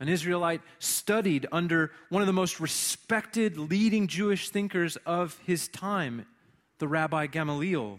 An 0.00 0.08
Israelite 0.08 0.60
studied 0.78 1.46
under 1.50 1.90
one 2.08 2.22
of 2.22 2.26
the 2.26 2.32
most 2.32 2.60
respected 2.60 3.56
leading 3.56 4.06
Jewish 4.06 4.50
thinkers 4.50 4.96
of 5.04 5.40
his 5.44 5.66
time, 5.66 6.26
the 6.78 6.86
Rabbi 6.86 7.26
Gamaliel 7.26 7.98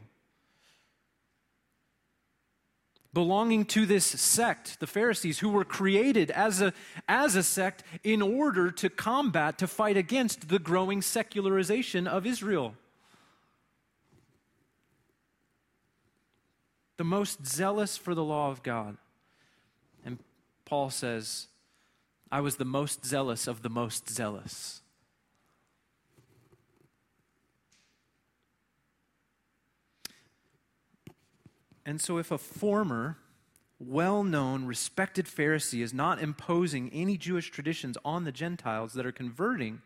belonging 3.13 3.65
to 3.65 3.85
this 3.85 4.05
sect, 4.05 4.79
the 4.79 4.87
Pharisees, 4.87 5.39
who 5.39 5.49
were 5.49 5.65
created 5.65 6.29
as 6.31 6.61
a, 6.61 6.73
as 7.07 7.35
a 7.35 7.43
sect 7.43 7.83
in 8.03 8.21
order 8.21 8.69
to 8.71 8.89
combat, 8.89 9.57
to 9.57 9.67
fight 9.67 9.97
against 9.97 10.49
the 10.49 10.59
growing 10.59 11.01
secularization 11.01 12.07
of 12.07 12.25
Israel. 12.25 12.75
The 16.97 17.03
most 17.03 17.47
zealous 17.47 17.97
for 17.97 18.13
the 18.13 18.23
law 18.23 18.51
of 18.51 18.61
God. 18.61 18.97
Paul 20.69 20.91
says, 20.91 21.47
I 22.31 22.41
was 22.41 22.57
the 22.57 22.65
most 22.65 23.03
zealous 23.03 23.47
of 23.47 23.63
the 23.63 23.71
most 23.71 24.07
zealous. 24.07 24.81
And 31.87 31.99
so, 31.99 32.19
if 32.19 32.29
a 32.29 32.37
former, 32.37 33.17
well 33.79 34.23
known, 34.23 34.65
respected 34.65 35.25
Pharisee 35.25 35.81
is 35.81 35.91
not 35.91 36.21
imposing 36.21 36.91
any 36.93 37.17
Jewish 37.17 37.49
traditions 37.49 37.97
on 38.05 38.25
the 38.25 38.31
Gentiles 38.31 38.93
that 38.93 39.07
are 39.07 39.11
converting 39.11 39.81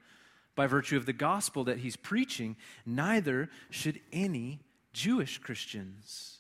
by 0.54 0.68
virtue 0.68 0.98
of 0.98 1.06
the 1.06 1.14
gospel 1.14 1.64
that 1.64 1.78
he's 1.78 1.96
preaching, 1.96 2.58
neither 2.86 3.50
should 3.70 4.02
any 4.12 4.60
Jewish 4.92 5.38
Christians. 5.38 6.40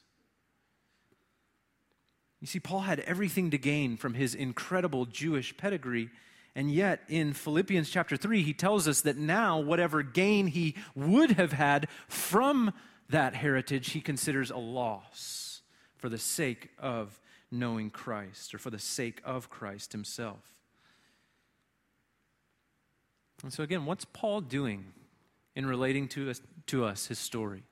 You 2.44 2.48
see, 2.48 2.60
Paul 2.60 2.82
had 2.82 3.00
everything 3.00 3.52
to 3.52 3.58
gain 3.58 3.96
from 3.96 4.16
his 4.16 4.36
incredible 4.36 5.06
Jewish 5.06 5.56
pedigree. 5.56 6.10
And 6.56 6.70
yet, 6.70 7.00
in 7.08 7.32
Philippians 7.32 7.90
chapter 7.90 8.18
3, 8.18 8.44
he 8.44 8.54
tells 8.54 8.86
us 8.86 9.00
that 9.04 9.16
now, 9.16 9.62
whatever 9.62 10.04
gain 10.04 10.48
he 10.48 10.76
would 10.94 11.32
have 11.32 11.54
had 11.54 11.88
from 12.10 12.74
that 13.08 13.34
heritage, 13.34 13.92
he 13.92 14.02
considers 14.02 14.52
a 14.52 14.58
loss 14.58 15.62
for 15.96 16.10
the 16.10 16.18
sake 16.18 16.72
of 16.78 17.18
knowing 17.50 17.90
Christ 17.90 18.54
or 18.54 18.58
for 18.58 18.72
the 18.72 18.78
sake 18.78 19.22
of 19.24 19.50
Christ 19.50 19.94
himself. 19.94 20.44
And 23.42 23.54
so, 23.54 23.64
again, 23.64 23.86
what's 23.86 24.04
Paul 24.04 24.42
doing 24.42 24.92
in 25.56 25.66
relating 25.66 26.10
to 26.10 26.30
us, 26.30 26.42
to 26.68 26.84
us 26.84 27.06
his 27.06 27.20
story? 27.20 27.64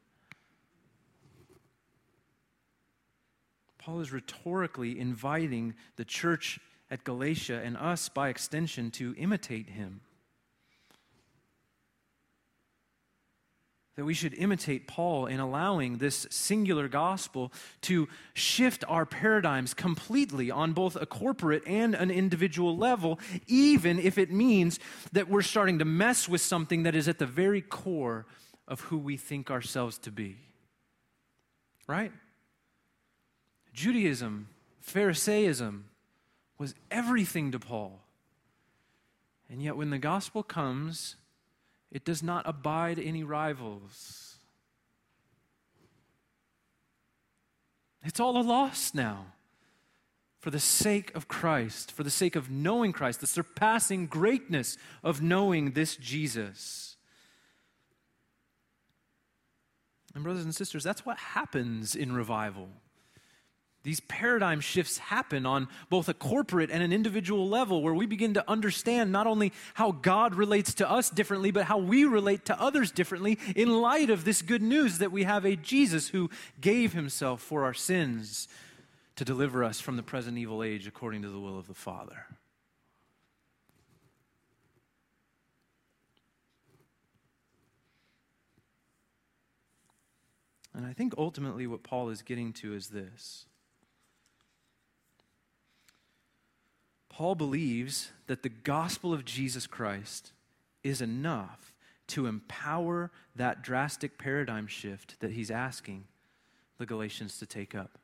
Paul 3.82 4.00
is 4.00 4.12
rhetorically 4.12 5.00
inviting 5.00 5.74
the 5.96 6.06
church 6.06 6.60
at 6.90 7.04
Galatia 7.04 7.62
and 7.64 7.76
us, 7.76 8.10
by 8.10 8.30
extension, 8.30 8.92
to 8.92 9.16
imitate 9.18 9.70
him. 9.70 10.02
that 13.96 14.06
we 14.06 14.14
should 14.14 14.34
imitate 14.34 14.88
Paul 14.88 15.26
in 15.26 15.40
allowing 15.40 15.98
this 15.98 16.26
singular 16.30 16.88
gospel 16.88 17.52
to 17.82 18.08
shift 18.34 18.84
our 18.88 19.06
paradigms 19.06 19.74
completely 19.74 20.50
on 20.50 20.74
both 20.74 20.96
a 20.96 21.06
corporate 21.06 21.62
and 21.68 21.94
an 21.94 22.10
individual 22.10 22.78
level, 22.78 23.20
even 23.48 24.00
if 24.00 24.18
it 24.18 24.32
means 24.32 24.80
that 25.12 25.30
we're 25.30 25.42
starting 25.42 25.78
to 25.80 25.86
mess 25.86 26.30
with 26.30 26.42
something 26.42 26.84
that 26.84 26.96
is 26.96 27.08
at 27.08 27.20
the 27.20 27.26
very 27.26 27.62
core 27.62 28.26
of 28.68 28.80
who 28.82 28.98
we 28.98 29.18
think 29.18 29.52
ourselves 29.52 29.98
to 30.00 30.12
be. 30.12 30.38
Right? 31.86 32.14
Judaism, 33.74 34.50
Pharisaism 34.82 35.86
was 36.58 36.76
everything 36.90 37.52
to 37.52 37.60
Paul. 37.60 38.02
And 39.50 39.62
yet, 39.62 39.76
when 39.76 39.90
the 39.90 39.98
gospel 39.98 40.44
comes, 40.44 41.16
it 41.92 42.06
does 42.06 42.24
not 42.24 42.48
abide 42.48 43.00
any 43.00 43.24
rivals. 43.24 44.38
It's 48.04 48.20
all 48.20 48.38
a 48.38 48.42
loss 48.42 48.94
now. 48.94 49.28
For 50.40 50.50
the 50.50 50.60
sake 50.60 51.14
of 51.14 51.28
Christ, 51.28 51.92
for 51.92 52.04
the 52.04 52.10
sake 52.10 52.36
of 52.36 52.50
knowing 52.50 52.94
Christ, 52.94 53.22
the 53.22 53.28
surpassing 53.28 54.08
greatness 54.08 54.76
of 55.04 55.22
knowing 55.22 55.72
this 55.72 55.96
Jesus. 55.98 56.96
And, 60.16 60.24
brothers 60.24 60.44
and 60.44 60.56
sisters, 60.56 60.84
that's 60.84 61.06
what 61.06 61.18
happens 61.18 61.96
in 61.96 62.12
revival. 62.12 62.70
These 63.84 64.02
paradigm 64.02 64.60
shifts 64.60 65.00
happen 65.00 65.46
on 65.46 65.68
both 65.90 66.08
a 66.08 66.14
corporate 66.14 66.70
and 66.70 66.84
an 66.84 66.94
individual 66.94 67.50
level 67.50 67.82
where 67.82 67.96
we 67.96 68.06
begin 68.06 68.36
to 68.36 68.50
understand 68.50 69.12
not 69.12 69.26
only 69.26 69.54
how 69.74 69.92
God 69.92 70.36
relates 70.36 70.76
to 70.76 70.90
us 70.90 71.10
differently, 71.10 71.50
but 71.50 71.66
how 71.66 71.80
we 71.80 72.06
relate 72.06 72.46
to 72.46 72.62
others 72.62 72.92
differently 72.92 73.40
in 73.56 73.82
light 73.82 74.12
of 74.12 74.24
this 74.24 74.44
good 74.44 74.62
news 74.62 75.00
that 75.00 75.12
we 75.12 75.24
have 75.24 75.46
a 75.46 75.56
Jesus 75.56 76.10
who 76.10 76.30
gave 76.60 76.94
himself 76.94 77.42
for 77.42 77.64
our 77.64 77.74
sins 77.74 78.48
to 79.16 79.26
deliver 79.26 79.64
us 79.64 79.80
from 79.80 79.98
the 79.98 80.04
present 80.04 80.38
evil 80.38 80.62
age 80.62 80.86
according 80.86 81.24
to 81.24 81.30
the 81.30 81.40
will 81.40 81.58
of 81.58 81.68
the 81.68 81.74
Father. 81.74 82.28
And 90.74 90.86
I 90.86 90.94
think 90.94 91.16
ultimately 91.18 91.66
what 91.68 91.84
Paul 91.84 92.10
is 92.10 92.22
getting 92.22 92.54
to 92.54 92.74
is 92.76 92.90
this 92.90 93.46
Paul 97.12 97.36
believes 97.36 98.10
that 98.28 98.42
the 98.42 98.48
gospel 98.50 99.14
of 99.14 99.26
Jesus 99.26 99.68
Christ 99.68 100.32
is 100.82 101.02
enough 101.02 101.74
to 102.08 102.26
empower 102.26 103.12
that 103.36 103.62
drastic 103.62 104.18
paradigm 104.18 104.66
shift 104.66 105.20
that 105.20 105.32
he's 105.32 105.52
asking 105.52 106.06
the 106.78 106.86
Galatians 106.86 107.38
to 107.40 107.46
take 107.46 107.76
up. 107.76 107.98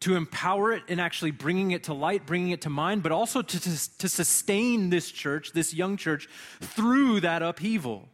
To 0.00 0.14
empower 0.14 0.72
it 0.72 0.82
in 0.88 1.00
actually 1.00 1.30
bringing 1.30 1.70
it 1.70 1.84
to 1.84 1.94
light, 1.94 2.26
bringing 2.26 2.50
it 2.50 2.60
to 2.62 2.70
mind, 2.70 3.02
but 3.02 3.12
also 3.12 3.40
to, 3.40 3.60
to, 3.60 3.98
to 3.98 4.08
sustain 4.10 4.90
this 4.90 5.10
church, 5.10 5.52
this 5.52 5.72
young 5.72 5.96
church, 5.96 6.28
through 6.60 7.20
that 7.20 7.40
upheaval. 7.40 8.10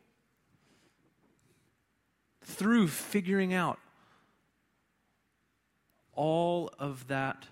Through 2.45 2.87
figuring 2.87 3.53
out 3.53 3.81
all 6.15 6.71
of 6.79 7.09
that 7.09 7.47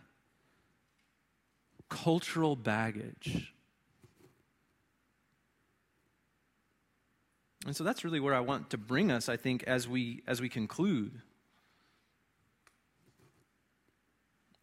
cultural 1.89 2.57
baggage. 2.57 3.53
And 7.67 7.77
so 7.77 7.85
that's 7.85 8.05
really 8.05 8.21
where 8.21 8.35
I 8.35 8.41
want 8.41 8.71
to 8.71 8.79
bring 8.79 9.11
us, 9.11 9.29
I 9.29 9.37
think, 9.37 9.65
as 9.65 9.89
we, 9.89 10.23
as 10.27 10.41
we 10.41 10.49
conclude. 10.49 11.21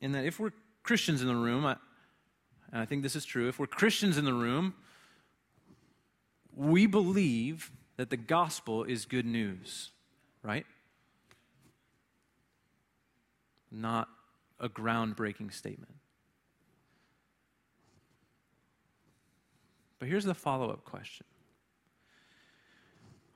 In 0.01 0.13
that 0.13 0.25
if 0.25 0.39
we're 0.39 0.53
Christians 0.83 1.21
in 1.21 1.27
the 1.27 1.35
room, 1.35 1.65
I, 1.65 1.75
and 2.71 2.81
I 2.81 2.85
think 2.85 3.03
this 3.03 3.15
is 3.15 3.25
true, 3.25 3.47
if 3.47 3.59
we're 3.59 3.67
Christians 3.67 4.17
in 4.17 4.25
the 4.25 4.33
room, 4.33 4.73
we 6.55 6.87
believe 6.87 7.71
that 7.97 8.09
the 8.09 8.17
gospel 8.17 8.83
is 8.83 9.05
good 9.05 9.25
news, 9.25 9.91
right? 10.41 10.65
Not 13.71 14.07
a 14.59 14.69
groundbreaking 14.69 15.53
statement. 15.53 15.95
But 19.99 20.07
here's 20.07 20.25
the 20.25 20.33
follow 20.33 20.69
up 20.69 20.83
question. 20.83 21.25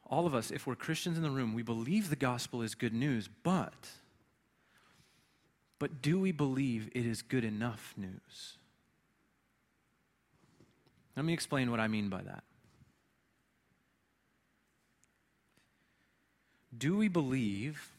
All 0.06 0.26
of 0.26 0.34
us, 0.34 0.52
if 0.52 0.66
we're 0.66 0.76
Christians 0.76 1.18
in 1.18 1.24
the 1.24 1.30
room, 1.30 1.54
we 1.54 1.62
believe 1.62 2.10
the 2.10 2.16
gospel 2.16 2.62
is 2.62 2.76
good 2.76 2.94
news, 2.94 3.30
but 3.44 3.90
but 5.80 6.02
do 6.02 6.20
we 6.20 6.34
believe 6.34 6.90
it 6.94 7.06
is 7.06 7.22
good 7.22 7.46
enough 7.46 7.94
news? 7.96 8.58
Let 11.16 11.26
me 11.26 11.34
explain 11.34 11.72
what 11.72 11.80
I 11.80 11.88
mean 11.88 12.10
by 12.10 12.22
that. 12.22 12.44
Do 16.78 16.98
we 16.98 17.08
believe 17.08 17.92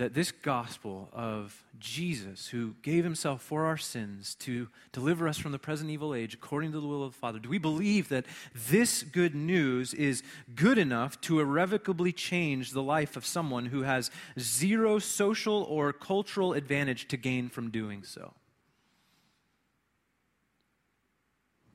that 0.00 0.14
this 0.14 0.32
gospel 0.32 1.10
of 1.12 1.62
Jesus, 1.78 2.48
who 2.48 2.74
gave 2.80 3.04
himself 3.04 3.42
for 3.42 3.66
our 3.66 3.76
sins 3.76 4.34
to 4.36 4.66
deliver 4.92 5.28
us 5.28 5.36
from 5.36 5.52
the 5.52 5.58
present 5.58 5.90
evil 5.90 6.14
age 6.14 6.32
according 6.32 6.72
to 6.72 6.80
the 6.80 6.86
will 6.86 7.04
of 7.04 7.12
the 7.12 7.18
Father, 7.18 7.38
do 7.38 7.50
we 7.50 7.58
believe 7.58 8.08
that 8.08 8.24
this 8.54 9.02
good 9.02 9.34
news 9.34 9.92
is 9.92 10.22
good 10.54 10.78
enough 10.78 11.20
to 11.20 11.38
irrevocably 11.38 12.12
change 12.12 12.70
the 12.70 12.82
life 12.82 13.14
of 13.14 13.26
someone 13.26 13.66
who 13.66 13.82
has 13.82 14.10
zero 14.38 14.98
social 14.98 15.64
or 15.64 15.92
cultural 15.92 16.54
advantage 16.54 17.06
to 17.08 17.18
gain 17.18 17.50
from 17.50 17.70
doing 17.70 18.02
so? 18.02 18.32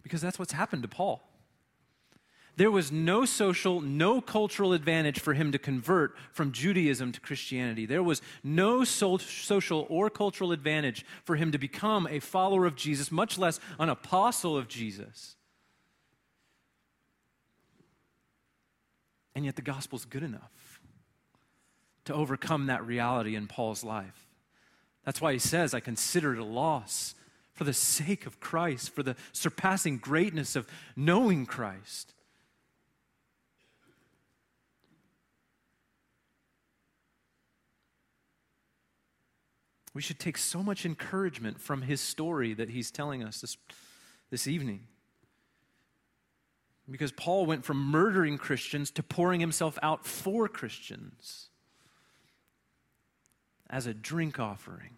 Because 0.02 0.22
that's 0.22 0.40
what's 0.40 0.54
happened 0.54 0.82
to 0.82 0.88
Paul. 0.90 1.22
There 2.58 2.72
was 2.72 2.92
no 2.92 3.26
social, 3.26 3.82
no 3.82 4.22
cultural 4.22 4.72
advantage 4.72 5.20
for 5.20 5.34
him 5.34 5.52
to 5.52 5.60
convert 5.60 6.16
from 6.32 6.54
Judaism 6.54 7.12
to 7.12 7.20
Christianity. 7.20 7.86
There 7.86 8.04
was 8.04 8.22
no 8.44 8.86
so- 8.86 9.18
social 9.18 9.86
or 9.90 10.10
cultural 10.10 10.54
advantage 10.54 11.06
for 11.26 11.36
him 11.36 11.52
to 11.52 11.58
become 11.58 12.08
a 12.08 12.20
follower 12.20 12.66
of 12.66 12.76
Jesus, 12.76 13.12
much 13.12 13.38
less 13.38 13.60
an 13.78 13.90
apostle 13.90 14.56
of 14.56 14.70
Jesus. 14.70 15.36
And 19.36 19.44
yet 19.44 19.58
the 19.58 19.62
gospel 19.62 19.98
is 19.98 20.06
good 20.06 20.24
enough 20.24 20.80
to 22.06 22.14
overcome 22.14 22.68
that 22.68 22.86
reality 22.86 23.36
in 23.36 23.48
Paul's 23.48 23.84
life. 23.84 24.30
That's 25.04 25.20
why 25.20 25.34
he 25.34 25.40
says, 25.40 25.74
I 25.74 25.82
consider 25.82 26.34
it 26.34 26.40
a 26.40 26.46
loss 26.46 27.16
for 27.52 27.66
the 27.66 27.74
sake 27.74 28.26
of 28.26 28.40
Christ, 28.40 28.92
for 28.92 29.04
the 29.04 29.16
surpassing 29.34 29.98
greatness 29.98 30.56
of 30.56 30.68
knowing 30.96 31.46
Christ. 31.46 32.14
We 39.96 40.02
should 40.02 40.20
take 40.20 40.38
so 40.38 40.62
much 40.62 40.86
encouragement 40.86 41.60
from 41.60 41.84
his 41.84 42.02
story 42.02 42.54
that 42.54 42.70
he's 42.70 42.92
telling 42.92 43.24
us 43.24 43.40
this, 43.40 43.56
this 44.30 44.46
evening. 44.46 44.82
Because 46.92 47.14
Paul 47.14 47.46
went 47.46 47.64
from 47.64 47.78
murdering 47.78 48.38
Christians 48.38 48.92
to 48.92 49.02
pouring 49.02 49.40
himself 49.40 49.80
out 49.82 50.06
for 50.06 50.50
Christians 50.50 51.48
as 53.70 53.88
a 53.88 53.94
drink 53.94 54.38
offering. 54.38 54.98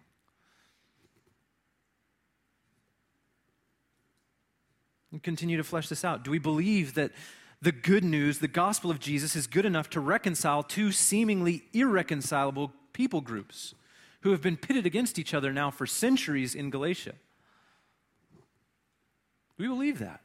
And 5.12 5.22
continue 5.22 5.56
to 5.58 5.64
flesh 5.64 5.88
this 5.88 6.04
out. 6.04 6.24
Do 6.24 6.32
we 6.32 6.40
believe 6.40 6.94
that 6.94 7.12
the 7.62 7.72
good 7.72 8.02
news, 8.02 8.40
the 8.40 8.48
gospel 8.48 8.90
of 8.90 8.98
Jesus, 8.98 9.36
is 9.36 9.46
good 9.46 9.64
enough 9.64 9.88
to 9.90 10.00
reconcile 10.00 10.64
two 10.64 10.90
seemingly 10.90 11.62
irreconcilable 11.72 12.72
people 12.92 13.20
groups? 13.20 13.74
Who 14.20 14.30
have 14.30 14.42
been 14.42 14.56
pitted 14.56 14.86
against 14.86 15.18
each 15.18 15.34
other 15.34 15.52
now 15.52 15.70
for 15.70 15.86
centuries 15.86 16.54
in 16.54 16.70
Galatia. 16.70 17.14
We 19.56 19.66
believe 19.66 19.98
that? 19.98 20.20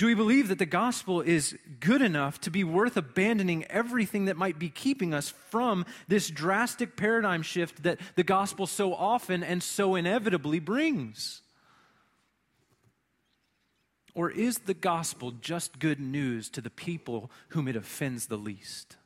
Do 0.00 0.06
we 0.06 0.14
believe 0.14 0.48
that 0.48 0.58
the 0.58 0.64
gospel 0.64 1.20
is 1.20 1.58
good 1.78 2.00
enough 2.00 2.40
to 2.40 2.50
be 2.50 2.64
worth 2.64 2.96
abandoning 2.96 3.64
everything 3.64 4.24
that 4.24 4.36
might 4.36 4.58
be 4.58 4.70
keeping 4.70 5.12
us 5.12 5.28
from 5.50 5.84
this 6.08 6.30
drastic 6.30 6.96
paradigm 6.96 7.42
shift 7.42 7.82
that 7.82 8.00
the 8.14 8.22
gospel 8.22 8.66
so 8.66 8.94
often 8.94 9.42
and 9.44 9.62
so 9.62 9.96
inevitably 9.96 10.58
brings? 10.58 11.42
Or 14.14 14.30
is 14.30 14.60
the 14.60 14.72
gospel 14.72 15.32
just 15.32 15.78
good 15.78 16.00
news 16.00 16.48
to 16.50 16.62
the 16.62 16.70
people 16.70 17.30
whom 17.50 17.68
it 17.68 17.76
offends 17.76 18.26
the 18.26 18.38
least? 18.38 18.96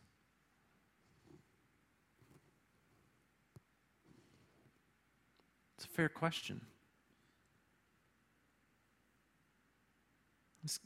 Fair 5.85 6.09
question. 6.09 6.61
Let's 10.62 10.81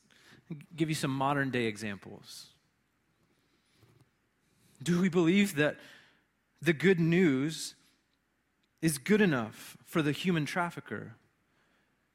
give 0.75 0.89
you 0.89 0.95
some 0.95 1.11
modern 1.11 1.51
day 1.51 1.65
examples. 1.65 2.47
Do 4.83 5.01
we 5.01 5.09
believe 5.09 5.57
that 5.57 5.77
the 6.61 6.73
good 6.73 7.01
news 7.01 7.75
is 8.81 8.99
good 8.99 9.21
enough 9.21 9.77
for 9.85 10.03
the 10.03 10.13
human 10.13 10.47
trafficker 10.47 11.17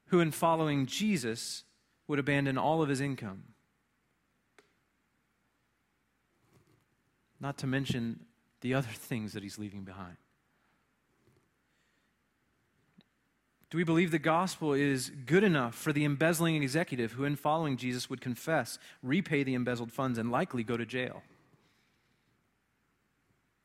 who, 0.06 0.20
in 0.20 0.30
following 0.30 0.86
Jesus, 0.86 1.64
would 2.06 2.18
abandon 2.18 2.58
all 2.58 2.82
of 2.82 2.88
his 2.88 3.00
income? 3.00 3.44
Not 7.40 7.58
to 7.58 7.66
mention 7.66 8.20
the 8.60 8.74
other 8.74 8.88
things 8.88 9.32
that 9.34 9.42
he's 9.42 9.58
leaving 9.58 9.84
behind. 9.84 10.16
Do 13.74 13.78
we 13.78 13.82
believe 13.82 14.12
the 14.12 14.20
gospel 14.20 14.72
is 14.72 15.10
good 15.26 15.42
enough 15.42 15.74
for 15.74 15.92
the 15.92 16.04
embezzling 16.04 16.62
executive 16.62 17.10
who, 17.10 17.24
in 17.24 17.34
following 17.34 17.76
Jesus, 17.76 18.08
would 18.08 18.20
confess, 18.20 18.78
repay 19.02 19.42
the 19.42 19.54
embezzled 19.54 19.90
funds, 19.90 20.16
and 20.16 20.30
likely 20.30 20.62
go 20.62 20.76
to 20.76 20.86
jail? 20.86 21.24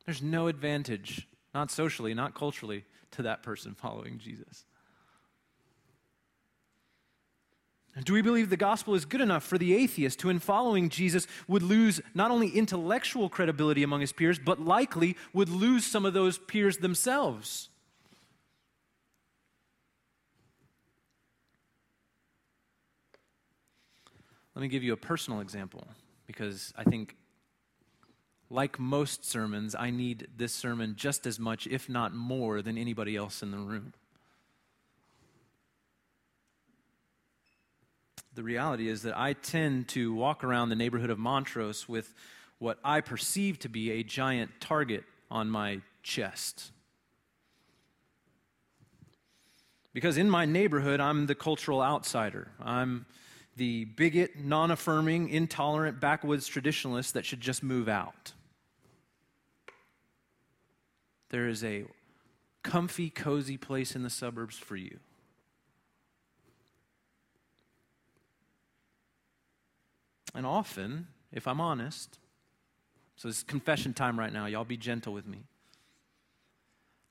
There's 0.04 0.20
no 0.20 0.48
advantage, 0.48 1.28
not 1.54 1.70
socially, 1.70 2.12
not 2.12 2.34
culturally, 2.34 2.86
to 3.12 3.22
that 3.22 3.44
person 3.44 3.76
following 3.76 4.18
Jesus. 4.18 4.64
Do 8.02 8.12
we 8.12 8.20
believe 8.20 8.50
the 8.50 8.56
gospel 8.56 8.96
is 8.96 9.04
good 9.04 9.20
enough 9.20 9.44
for 9.44 9.58
the 9.58 9.76
atheist 9.76 10.22
who, 10.22 10.28
in 10.28 10.40
following 10.40 10.88
Jesus, 10.88 11.28
would 11.46 11.62
lose 11.62 12.00
not 12.14 12.32
only 12.32 12.48
intellectual 12.48 13.28
credibility 13.28 13.84
among 13.84 14.00
his 14.00 14.12
peers, 14.12 14.40
but 14.40 14.60
likely 14.60 15.16
would 15.32 15.48
lose 15.48 15.86
some 15.86 16.04
of 16.04 16.14
those 16.14 16.36
peers 16.36 16.78
themselves? 16.78 17.69
Let 24.54 24.62
me 24.62 24.68
give 24.68 24.82
you 24.82 24.92
a 24.92 24.96
personal 24.96 25.40
example 25.40 25.86
because 26.26 26.72
I 26.76 26.84
think, 26.84 27.16
like 28.50 28.78
most 28.78 29.24
sermons, 29.24 29.74
I 29.74 29.90
need 29.90 30.28
this 30.36 30.52
sermon 30.52 30.94
just 30.96 31.26
as 31.26 31.38
much, 31.38 31.66
if 31.68 31.88
not 31.88 32.12
more, 32.12 32.62
than 32.62 32.76
anybody 32.76 33.16
else 33.16 33.42
in 33.42 33.52
the 33.52 33.58
room. 33.58 33.92
The 38.34 38.42
reality 38.42 38.88
is 38.88 39.02
that 39.02 39.16
I 39.18 39.32
tend 39.34 39.88
to 39.88 40.14
walk 40.14 40.44
around 40.44 40.68
the 40.68 40.76
neighborhood 40.76 41.10
of 41.10 41.18
Montrose 41.18 41.88
with 41.88 42.14
what 42.58 42.78
I 42.84 43.00
perceive 43.00 43.58
to 43.60 43.68
be 43.68 43.90
a 43.92 44.02
giant 44.02 44.50
target 44.60 45.04
on 45.30 45.48
my 45.48 45.80
chest. 46.02 46.70
Because 49.92 50.16
in 50.16 50.30
my 50.30 50.44
neighborhood, 50.44 51.00
I'm 51.00 51.26
the 51.26 51.34
cultural 51.34 51.82
outsider. 51.82 52.52
I'm 52.60 53.06
the 53.60 53.84
bigot, 53.84 54.38
non 54.38 54.70
affirming, 54.70 55.28
intolerant, 55.28 56.00
backwoods 56.00 56.48
traditionalist 56.48 57.12
that 57.12 57.26
should 57.26 57.42
just 57.42 57.62
move 57.62 57.90
out. 57.90 58.32
There 61.28 61.46
is 61.46 61.62
a 61.62 61.84
comfy, 62.62 63.10
cozy 63.10 63.58
place 63.58 63.94
in 63.94 64.02
the 64.02 64.08
suburbs 64.08 64.56
for 64.56 64.76
you. 64.76 64.98
And 70.34 70.46
often, 70.46 71.08
if 71.30 71.46
I'm 71.46 71.60
honest, 71.60 72.18
so 73.14 73.28
it's 73.28 73.42
confession 73.42 73.92
time 73.92 74.18
right 74.18 74.32
now, 74.32 74.46
y'all 74.46 74.64
be 74.64 74.78
gentle 74.78 75.12
with 75.12 75.26
me. 75.26 75.42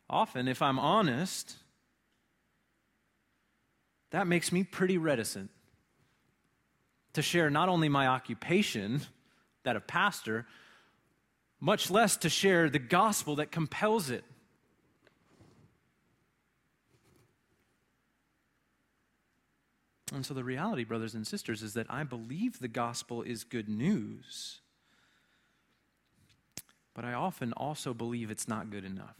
Often, 0.10 0.48
if 0.48 0.64
I'm 0.64 0.80
honest, 0.80 1.58
that 4.10 4.26
makes 4.26 4.52
me 4.52 4.64
pretty 4.64 4.98
reticent 4.98 5.52
to 7.14 7.22
share 7.22 7.50
not 7.50 7.70
only 7.70 7.90
my 7.90 8.08
occupation, 8.08 9.02
that 9.64 9.76
of 9.76 9.88
pastor, 9.88 10.46
much 11.60 11.92
less 11.92 12.16
to 12.18 12.30
share 12.30 12.70
the 12.70 12.80
gospel 12.80 13.36
that 13.38 13.52
compels 13.52 14.10
it. 14.10 14.24
And 20.14 20.26
so 20.26 20.34
the 20.34 20.44
reality, 20.44 20.84
brothers 20.84 21.14
and 21.14 21.28
sisters, 21.28 21.62
is 21.62 21.74
that 21.76 21.86
I 21.90 22.04
believe 22.04 22.60
the 22.60 22.68
gospel 22.68 23.22
is 23.22 23.44
good 23.44 23.70
news, 23.70 24.62
but 26.96 27.06
I 27.06 27.14
often 27.14 27.54
also 27.54 27.94
believe 27.94 28.32
it's 28.32 28.48
not 28.48 28.72
good 28.72 28.86
enough. 28.86 29.16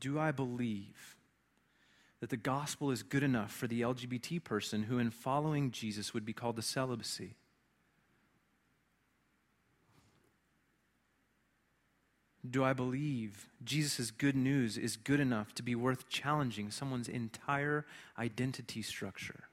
Do 0.00 0.18
I 0.18 0.32
believe 0.32 1.16
that 2.20 2.30
the 2.30 2.36
gospel 2.36 2.90
is 2.90 3.02
good 3.02 3.22
enough 3.22 3.52
for 3.52 3.66
the 3.66 3.82
LGBT 3.82 4.42
person 4.42 4.84
who, 4.84 4.98
in 4.98 5.10
following 5.10 5.70
Jesus, 5.70 6.12
would 6.12 6.24
be 6.24 6.32
called 6.32 6.56
to 6.56 6.62
celibacy? 6.62 7.36
Do 12.48 12.64
I 12.64 12.72
believe 12.72 13.48
Jesus' 13.62 14.10
good 14.10 14.34
news 14.34 14.78
is 14.78 14.96
good 14.96 15.20
enough 15.20 15.54
to 15.54 15.62
be 15.62 15.74
worth 15.74 16.08
challenging 16.08 16.70
someone's 16.70 17.08
entire 17.08 17.84
identity 18.18 18.80
structure? 18.80 19.44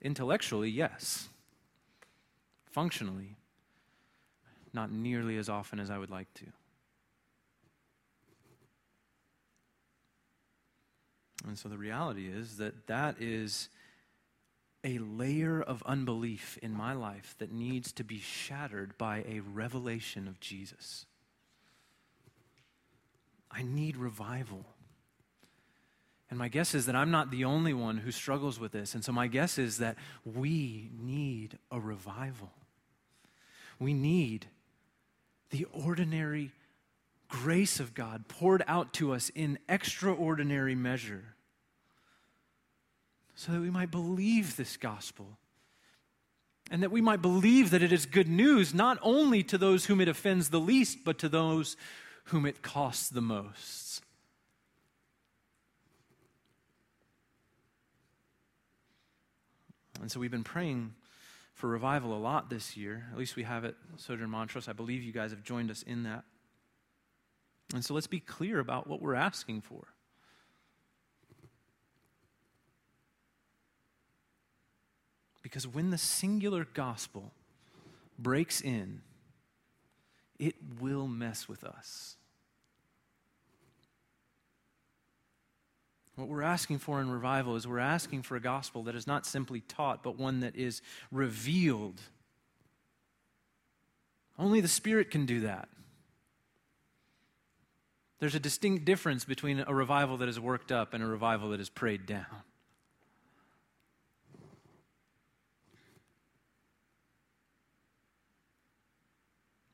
Intellectually, 0.00 0.70
yes. 0.70 1.28
Functionally, 2.66 3.36
not 4.74 4.90
nearly 4.90 5.36
as 5.36 5.48
often 5.48 5.80
as 5.80 5.90
I 5.90 5.98
would 5.98 6.10
like 6.10 6.32
to. 6.34 6.46
And 11.46 11.58
so 11.58 11.68
the 11.68 11.78
reality 11.78 12.28
is 12.28 12.56
that 12.56 12.86
that 12.88 13.16
is 13.20 13.68
a 14.84 14.98
layer 14.98 15.60
of 15.60 15.82
unbelief 15.86 16.58
in 16.62 16.72
my 16.72 16.92
life 16.92 17.34
that 17.38 17.52
needs 17.52 17.92
to 17.92 18.04
be 18.04 18.18
shattered 18.18 18.96
by 18.98 19.24
a 19.28 19.40
revelation 19.40 20.28
of 20.28 20.40
Jesus. 20.40 21.06
I 23.50 23.62
need 23.62 23.96
revival. 23.96 24.66
And 26.30 26.38
my 26.38 26.48
guess 26.48 26.74
is 26.74 26.86
that 26.86 26.94
I'm 26.94 27.10
not 27.10 27.30
the 27.30 27.44
only 27.44 27.72
one 27.72 27.98
who 27.98 28.12
struggles 28.12 28.60
with 28.60 28.72
this. 28.72 28.94
And 28.94 29.04
so 29.04 29.12
my 29.12 29.26
guess 29.26 29.58
is 29.58 29.78
that 29.78 29.96
we 30.24 30.90
need 31.00 31.58
a 31.70 31.80
revival. 31.80 32.50
We 33.80 33.94
need 33.94 34.46
the 35.50 35.66
ordinary 35.72 36.52
grace 37.28 37.80
of 37.80 37.94
God 37.94 38.28
poured 38.28 38.62
out 38.66 38.92
to 38.94 39.12
us 39.12 39.30
in 39.34 39.58
extraordinary 39.68 40.74
measure 40.74 41.34
so 43.34 43.52
that 43.52 43.60
we 43.60 43.70
might 43.70 43.90
believe 43.90 44.56
this 44.56 44.76
gospel. 44.76 45.38
And 46.70 46.82
that 46.82 46.90
we 46.90 47.00
might 47.00 47.22
believe 47.22 47.70
that 47.70 47.82
it 47.82 47.92
is 47.92 48.04
good 48.04 48.28
news 48.28 48.74
not 48.74 48.98
only 49.00 49.42
to 49.44 49.56
those 49.56 49.86
whom 49.86 50.00
it 50.00 50.08
offends 50.08 50.50
the 50.50 50.60
least, 50.60 50.98
but 51.04 51.18
to 51.20 51.28
those 51.28 51.76
whom 52.24 52.44
it 52.44 52.60
costs 52.62 53.08
the 53.08 53.22
most. 53.22 54.02
And 60.00 60.10
so 60.10 60.20
we've 60.20 60.30
been 60.30 60.44
praying 60.44 60.94
for 61.58 61.66
revival 61.66 62.16
a 62.16 62.20
lot 62.20 62.48
this 62.48 62.76
year. 62.76 63.08
At 63.10 63.18
least 63.18 63.34
we 63.34 63.42
have 63.42 63.64
at 63.64 63.74
Sojourn 63.96 64.30
Montrose. 64.30 64.68
I 64.68 64.72
believe 64.72 65.02
you 65.02 65.12
guys 65.12 65.32
have 65.32 65.42
joined 65.42 65.72
us 65.72 65.82
in 65.82 66.04
that. 66.04 66.22
And 67.74 67.84
so 67.84 67.94
let's 67.94 68.06
be 68.06 68.20
clear 68.20 68.60
about 68.60 68.86
what 68.86 69.02
we're 69.02 69.16
asking 69.16 69.62
for. 69.62 69.88
Because 75.42 75.66
when 75.66 75.90
the 75.90 75.98
singular 75.98 76.64
gospel 76.64 77.32
breaks 78.16 78.60
in, 78.60 79.00
it 80.38 80.54
will 80.80 81.08
mess 81.08 81.48
with 81.48 81.64
us. 81.64 82.17
What 86.18 86.26
we're 86.26 86.42
asking 86.42 86.78
for 86.80 87.00
in 87.00 87.12
revival 87.12 87.54
is 87.54 87.64
we're 87.64 87.78
asking 87.78 88.22
for 88.22 88.34
a 88.34 88.40
gospel 88.40 88.82
that 88.82 88.96
is 88.96 89.06
not 89.06 89.24
simply 89.24 89.60
taught, 89.60 90.02
but 90.02 90.18
one 90.18 90.40
that 90.40 90.56
is 90.56 90.82
revealed. 91.12 92.00
Only 94.36 94.60
the 94.60 94.66
Spirit 94.66 95.12
can 95.12 95.26
do 95.26 95.42
that. 95.42 95.68
There's 98.18 98.34
a 98.34 98.40
distinct 98.40 98.84
difference 98.84 99.24
between 99.24 99.62
a 99.64 99.72
revival 99.72 100.16
that 100.16 100.28
is 100.28 100.40
worked 100.40 100.72
up 100.72 100.92
and 100.92 101.04
a 101.04 101.06
revival 101.06 101.50
that 101.50 101.60
is 101.60 101.68
prayed 101.68 102.04
down. 102.04 102.26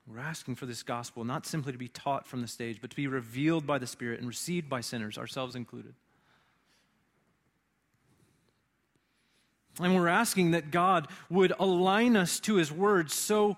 We're 0.07 0.19
asking 0.19 0.57
for 0.57 0.67
this 0.67 0.83
gospel 0.83 1.25
not 1.25 1.47
simply 1.47 1.73
to 1.73 1.79
be 1.79 1.89
taught 1.89 2.27
from 2.27 2.43
the 2.43 2.49
stage, 2.49 2.83
but 2.83 2.91
to 2.91 2.97
be 2.97 3.07
revealed 3.07 3.67
by 3.67 3.79
the 3.79 3.87
Spirit 3.87 4.19
and 4.19 4.29
received 4.29 4.69
by 4.69 4.83
sinners, 4.83 5.17
ourselves 5.17 5.57
included. 5.57 5.95
And 9.81 9.95
we're 9.95 10.09
asking 10.09 10.53
that 10.53 10.71
God 10.71 11.09
would 11.29 11.53
align 11.59 12.17
us 12.17 12.39
to 12.41 12.57
His 12.57 12.71
word 12.71 13.11
so 13.11 13.57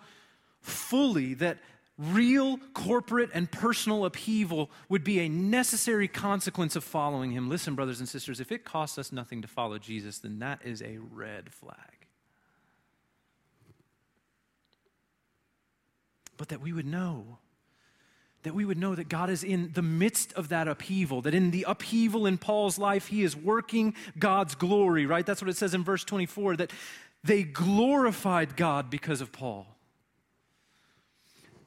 fully 0.61 1.35
that 1.35 1.59
real 1.99 2.59
corporate 2.75 3.31
and 3.33 3.51
personal 3.51 4.05
upheaval 4.05 4.71
would 4.89 5.05
be 5.05 5.21
a 5.21 5.29
necessary 5.29 6.09
consequence 6.09 6.77
of 6.77 6.85
following 6.85 7.33
Him. 7.33 7.49
Listen, 7.49 7.75
brothers 7.75 8.01
and 8.01 8.09
sisters, 8.09 8.41
if 8.41 8.51
it 8.51 8.65
costs 8.65 8.99
us 8.99 9.13
nothing 9.13 9.43
to 9.43 9.49
follow 9.49 9.79
Jesus, 9.79 10.19
then 10.19 10.39
that 10.41 10.61
is 10.65 10.83
a 10.83 10.99
red 10.99 11.53
flag. 11.53 11.97
but 16.37 16.49
that 16.49 16.61
we 16.61 16.73
would 16.73 16.87
know. 16.87 17.39
That 18.47 18.55
we 18.55 18.65
would 18.65 18.79
know 18.79 18.95
that 18.95 19.09
God 19.09 19.29
is 19.29 19.43
in 19.43 19.73
the 19.75 19.83
midst 19.83 20.33
of 20.35 20.51
that 20.51 20.69
upheaval, 20.69 21.21
that 21.23 21.35
in 21.35 21.51
the 21.51 21.65
upheaval 21.67 22.27
in 22.27 22.39
Paul's 22.39 22.79
life, 22.79 23.09
he 23.09 23.25
is 23.25 23.35
working 23.35 23.97
God's 24.17 24.55
glory, 24.55 25.05
right? 25.05 25.27
That's 25.27 25.43
what 25.43 25.49
it 25.49 25.57
says 25.57 25.75
in 25.75 25.83
verse 25.83 26.05
24 26.05 26.59
that 26.59 26.73
they 27.25 27.43
glorified 27.43 28.57
God 28.57 28.89
because 28.89 29.21
of 29.21 29.33
Paul. 29.33 29.67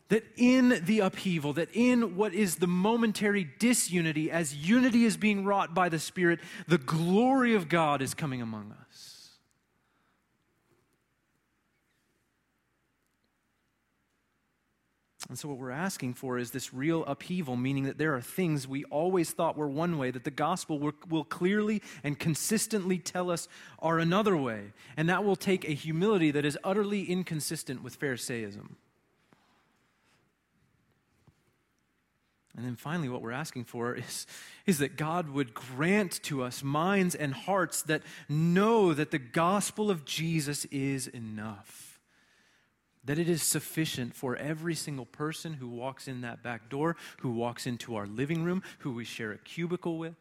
That 0.07 0.23
in 0.37 0.81
the 0.85 1.01
upheaval, 1.01 1.51
that 1.53 1.67
in 1.73 2.15
what 2.15 2.33
is 2.33 2.55
the 2.55 2.67
momentary 2.67 3.49
disunity, 3.59 4.31
as 4.31 4.55
unity 4.55 5.03
is 5.03 5.17
being 5.17 5.43
wrought 5.43 5.75
by 5.75 5.89
the 5.89 5.99
Spirit, 5.99 6.39
the 6.65 6.77
glory 6.77 7.55
of 7.55 7.67
God 7.67 8.01
is 8.01 8.13
coming 8.13 8.41
among 8.41 8.71
us. 8.71 8.88
And 15.29 15.37
so, 15.37 15.47
what 15.47 15.59
we're 15.59 15.69
asking 15.69 16.15
for 16.15 16.39
is 16.39 16.49
this 16.49 16.73
real 16.73 17.05
upheaval, 17.05 17.55
meaning 17.55 17.83
that 17.83 17.99
there 17.99 18.15
are 18.15 18.21
things 18.21 18.67
we 18.67 18.83
always 18.85 19.29
thought 19.29 19.55
were 19.55 19.67
one 19.67 19.99
way 19.99 20.09
that 20.09 20.23
the 20.23 20.31
gospel 20.31 20.79
will, 20.79 21.23
clearly 21.23 21.83
and 22.03 22.17
consistently 22.17 22.97
tell 22.97 23.29
us 23.29 23.47
are 23.77 23.99
another 23.99 24.35
way. 24.35 24.73
And 24.97 25.07
that 25.07 25.23
will 25.23 25.35
take 25.35 25.69
a 25.69 25.73
humility 25.73 26.31
that 26.31 26.45
is 26.45 26.57
utterly 26.63 27.03
inconsistent 27.03 27.83
with 27.83 27.99
Pharisaism. 27.99 28.77
And 32.57 32.65
then 32.65 32.75
finally, 32.75 33.07
what 33.07 33.21
we're 33.21 33.31
asking 33.31 33.65
for 33.65 33.93
is, 33.97 34.25
is 34.65 34.79
that 34.79 34.97
God 34.97 35.29
would 35.29 35.53
grant 35.53 36.23
to 36.23 36.41
us 36.41 36.63
minds 36.63 37.13
and 37.13 37.35
hearts 37.35 37.83
that 37.83 38.01
know 38.27 38.95
that 38.95 39.11
the 39.11 39.19
gospel 39.19 39.91
of 39.91 40.05
Jesus 40.05 40.65
is 40.65 41.07
enough 41.07 41.88
that 43.03 43.17
it 43.17 43.29
is 43.29 43.41
sufficient 43.41 44.13
for 44.13 44.35
every 44.35 44.75
single 44.75 45.05
person 45.05 45.53
who 45.53 45.67
walks 45.67 46.07
in 46.07 46.21
that 46.21 46.43
back 46.43 46.69
door, 46.69 46.95
who 47.19 47.31
walks 47.31 47.65
into 47.65 47.95
our 47.95 48.05
living 48.05 48.43
room, 48.43 48.61
who 48.79 48.91
we 48.91 49.05
share 49.05 49.31
a 49.31 49.37
cubicle 49.37 49.97
with. 49.97 50.15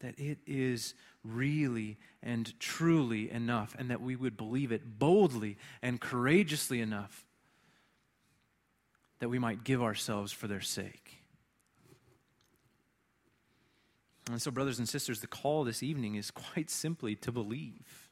That 0.00 0.18
it 0.18 0.38
is 0.46 0.94
really 1.24 1.98
and 2.22 2.58
truly 2.60 3.30
enough, 3.30 3.74
and 3.78 3.90
that 3.90 4.00
we 4.00 4.16
would 4.16 4.36
believe 4.36 4.72
it 4.72 4.98
boldly 4.98 5.58
and 5.80 6.00
courageously 6.00 6.80
enough 6.80 7.24
that 9.18 9.28
we 9.28 9.38
might 9.38 9.62
give 9.62 9.80
ourselves 9.80 10.32
for 10.32 10.48
their 10.48 10.60
sake. 10.60 11.22
And 14.28 14.40
so, 14.40 14.50
brothers 14.50 14.78
and 14.78 14.88
sisters, 14.88 15.20
the 15.20 15.26
call 15.26 15.64
this 15.64 15.82
evening 15.82 16.14
is 16.16 16.30
quite 16.30 16.70
simply 16.70 17.14
to 17.16 17.32
believe. 17.32 18.10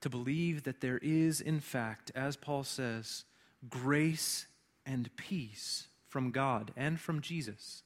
To 0.00 0.08
believe 0.08 0.62
that 0.64 0.80
there 0.80 0.98
is, 1.02 1.40
in 1.40 1.60
fact, 1.60 2.10
as 2.14 2.36
Paul 2.36 2.64
says, 2.64 3.24
grace 3.68 4.46
and 4.86 5.14
peace 5.16 5.88
from 6.08 6.30
God 6.30 6.72
and 6.76 6.98
from 6.98 7.20
Jesus, 7.20 7.82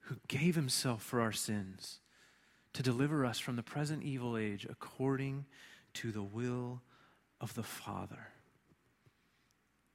who 0.00 0.16
gave 0.28 0.54
himself 0.54 1.02
for 1.02 1.20
our 1.20 1.32
sins 1.32 2.00
to 2.72 2.82
deliver 2.82 3.24
us 3.24 3.38
from 3.38 3.56
the 3.56 3.62
present 3.62 4.02
evil 4.02 4.36
age 4.36 4.66
according 4.68 5.44
to 5.94 6.10
the 6.10 6.22
will 6.22 6.80
of 7.40 7.54
the 7.54 7.62
Father. 7.62 8.28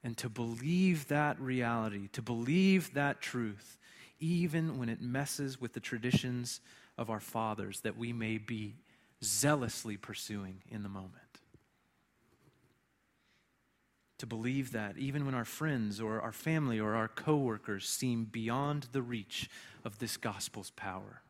And 0.04 0.16
to 0.18 0.28
believe 0.28 1.08
that 1.08 1.40
reality, 1.40 2.08
to 2.12 2.22
believe 2.22 2.94
that 2.94 3.20
truth, 3.20 3.78
even 4.20 4.78
when 4.78 4.88
it 4.88 5.02
messes 5.02 5.60
with 5.60 5.72
the 5.72 5.80
traditions 5.80 6.60
of 6.96 7.10
our 7.10 7.20
fathers 7.20 7.80
that 7.80 7.96
we 7.96 8.12
may 8.12 8.38
be 8.38 8.76
zealously 9.22 9.96
pursuing 9.96 10.62
in 10.70 10.82
the 10.82 10.88
moment. 10.88 11.14
To 14.18 14.26
believe 14.26 14.72
that 14.72 14.98
even 14.98 15.24
when 15.26 15.34
our 15.34 15.44
friends 15.44 16.00
or 16.00 16.20
our 16.20 16.32
family 16.32 16.80
or 16.80 16.96
our 16.96 17.08
coworkers 17.08 17.88
seem 17.88 18.24
beyond 18.24 18.88
the 18.92 19.02
reach 19.02 19.48
of 19.84 19.98
this 19.98 20.16
gospel's 20.16 20.70
power. 20.70 21.22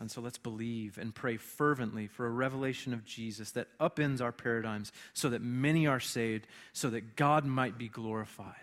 And 0.00 0.10
so 0.10 0.20
let's 0.20 0.38
believe 0.38 0.98
and 0.98 1.12
pray 1.12 1.36
fervently 1.36 2.06
for 2.06 2.26
a 2.26 2.30
revelation 2.30 2.94
of 2.94 3.04
Jesus 3.04 3.50
that 3.52 3.66
upends 3.80 4.20
our 4.20 4.30
paradigms 4.30 4.92
so 5.12 5.28
that 5.30 5.42
many 5.42 5.86
are 5.86 5.98
saved, 5.98 6.46
so 6.72 6.88
that 6.90 7.16
God 7.16 7.44
might 7.44 7.76
be 7.76 7.88
glorified. 7.88 8.54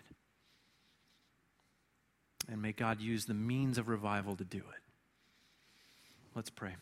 And 2.48 2.62
may 2.62 2.72
God 2.72 3.00
use 3.00 3.24
the 3.24 3.34
means 3.34 3.76
of 3.78 3.88
revival 3.88 4.36
to 4.36 4.44
do 4.44 4.58
it. 4.58 4.82
Let's 6.34 6.50
pray. 6.50 6.76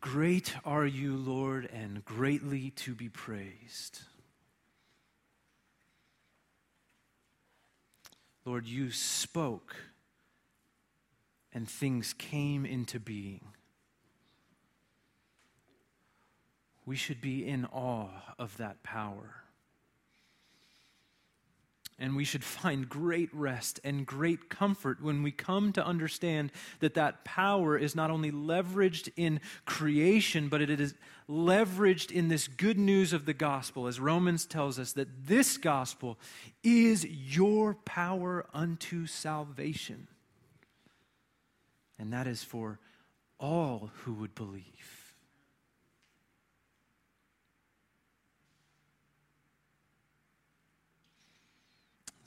Great 0.00 0.54
are 0.64 0.86
you, 0.86 1.16
Lord, 1.16 1.68
and 1.72 2.04
greatly 2.04 2.70
to 2.70 2.94
be 2.94 3.08
praised. 3.08 4.00
Lord, 8.44 8.66
you 8.66 8.90
spoke 8.90 9.76
and 11.52 11.68
things 11.68 12.14
came 12.14 12.64
into 12.64 12.98
being. 12.98 13.44
We 16.86 16.96
should 16.96 17.20
be 17.20 17.46
in 17.46 17.66
awe 17.66 18.34
of 18.38 18.56
that 18.56 18.82
power. 18.82 19.39
And 22.00 22.16
we 22.16 22.24
should 22.24 22.42
find 22.42 22.88
great 22.88 23.28
rest 23.32 23.78
and 23.84 24.06
great 24.06 24.48
comfort 24.48 25.02
when 25.02 25.22
we 25.22 25.30
come 25.30 25.72
to 25.74 25.84
understand 25.84 26.50
that 26.80 26.94
that 26.94 27.24
power 27.24 27.76
is 27.76 27.94
not 27.94 28.10
only 28.10 28.32
leveraged 28.32 29.10
in 29.16 29.40
creation, 29.66 30.48
but 30.48 30.62
it 30.62 30.70
is 30.80 30.94
leveraged 31.28 32.10
in 32.10 32.28
this 32.28 32.48
good 32.48 32.78
news 32.78 33.12
of 33.12 33.26
the 33.26 33.34
gospel, 33.34 33.86
as 33.86 34.00
Romans 34.00 34.46
tells 34.46 34.78
us 34.78 34.94
that 34.94 35.26
this 35.26 35.58
gospel 35.58 36.18
is 36.64 37.04
your 37.04 37.74
power 37.74 38.46
unto 38.54 39.06
salvation 39.06 40.08
and 42.00 42.14
that 42.14 42.26
is 42.26 42.42
for 42.42 42.80
all 43.38 43.90
who 44.02 44.14
would 44.14 44.34
believe. 44.34 44.99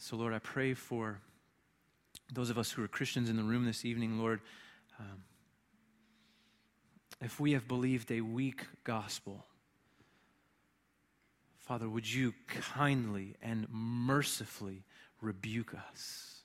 So, 0.04 0.18
Lord, 0.18 0.34
I 0.34 0.40
pray 0.40 0.74
for 0.74 1.22
those 2.34 2.50
of 2.50 2.58
us 2.58 2.70
who 2.70 2.84
are 2.84 2.90
Christians 2.90 3.30
in 3.30 3.38
the 3.38 3.44
room 3.44 3.64
this 3.64 3.86
evening, 3.86 4.20
Lord. 4.20 4.42
Um, 5.00 5.24
if 7.22 7.40
we 7.40 7.54
have 7.54 7.70
believed 7.70 8.12
a 8.12 8.20
weak 8.20 8.66
gospel, 8.84 9.46
Father, 11.58 11.88
would 11.88 12.12
you 12.12 12.34
kindly 12.48 13.38
and 13.42 13.66
mercifully 13.72 14.84
rebuke 15.22 15.74
us? 15.74 16.42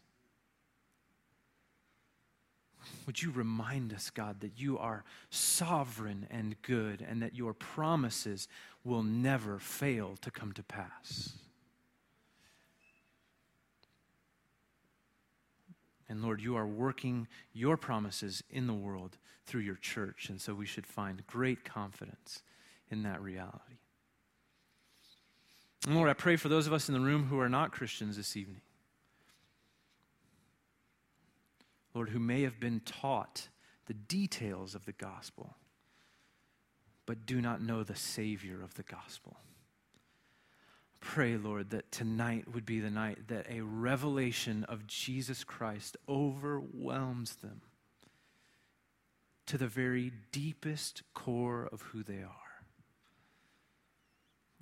Would 3.07 3.21
you 3.21 3.33
remind 3.33 3.93
us, 3.93 4.09
God, 4.09 4.39
that 4.39 4.53
you 4.57 4.79
are 4.79 5.03
sovereign 5.31 6.29
and 6.31 6.55
good 6.63 7.05
and 7.05 7.21
that 7.23 7.35
your 7.35 7.55
promises 7.55 8.47
will 8.85 9.03
never 9.03 9.59
fail 9.59 10.17
to 10.21 10.31
come 10.31 10.53
to 10.53 10.63
pass? 10.63 11.33
And 16.09 16.23
Lord, 16.23 16.41
you 16.41 16.57
are 16.57 16.67
working 16.67 17.29
your 17.53 17.77
promises 17.77 18.43
in 18.51 18.67
the 18.67 18.75
world 18.75 19.19
through 19.47 19.61
your 19.63 19.77
church. 19.77 20.29
And 20.29 20.41
so 20.41 20.55
we 20.55 20.67
should 20.67 20.87
find 20.87 21.27
great 21.27 21.65
confidence 21.65 22.43
in 22.91 23.03
that 23.03 23.21
reality. 23.21 23.79
And 25.87 25.95
Lord, 25.95 26.09
I 26.09 26.15
pray 26.15 26.37
for 26.37 26.49
those 26.49 26.67
of 26.67 26.73
us 26.73 26.89
in 26.89 26.95
the 26.95 27.01
room 27.01 27.27
who 27.27 27.39
are 27.41 27.49
not 27.49 27.73
Christians 27.73 28.17
this 28.17 28.37
evening. 28.37 28.63
Lord, 31.95 32.11
who 32.11 32.19
may 32.19 32.43
have 32.43 32.61
been 32.61 32.81
taught 32.81 33.49
the 33.87 33.95
details 33.95 34.75
of 34.75 34.85
the 34.85 34.93
gospel, 34.93 35.57
but 37.07 37.27
do 37.27 37.41
not 37.41 37.63
know 37.63 37.83
the 37.83 37.97
Savior 37.97 38.63
of 38.63 38.75
the 38.75 38.83
gospel. 38.83 39.39
Pray, 41.09 41.39
Lord, 41.39 41.71
that 41.71 41.91
tonight 41.91 42.53
would 42.53 42.67
be 42.67 42.81
the 42.81 42.91
night 42.91 43.29
that 43.29 43.47
a 43.49 43.63
revelation 43.63 44.65
of 44.65 44.87
Jesus 44.87 45.43
Christ 45.43 45.97
overwhelms 46.07 47.37
them 47.37 47.63
to 49.47 49.57
the 49.57 49.67
very 49.67 50.13
deepest 50.33 51.03
core 51.15 51.67
of 51.73 51.81
who 51.81 52.03
they 52.03 52.19
are. 52.19 52.67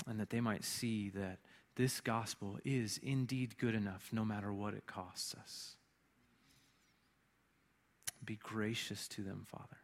And 0.07 0.21
that 0.21 0.31
they 0.31 0.41
might 0.41 0.63
see 0.63 1.11
that 1.11 1.41
this 1.75 2.01
gospel 2.01 2.61
is 2.65 3.01
indeed 3.03 3.59
good 3.59 3.75
enough 3.75 4.11
no 4.13 4.25
matter 4.25 4.53
what 4.53 4.73
it 4.73 4.87
costs 4.87 5.35
us. 5.35 5.75
Be 8.25 8.39
gracious 8.41 9.09
to 9.09 9.23
them, 9.23 9.47
Father. 9.51 9.79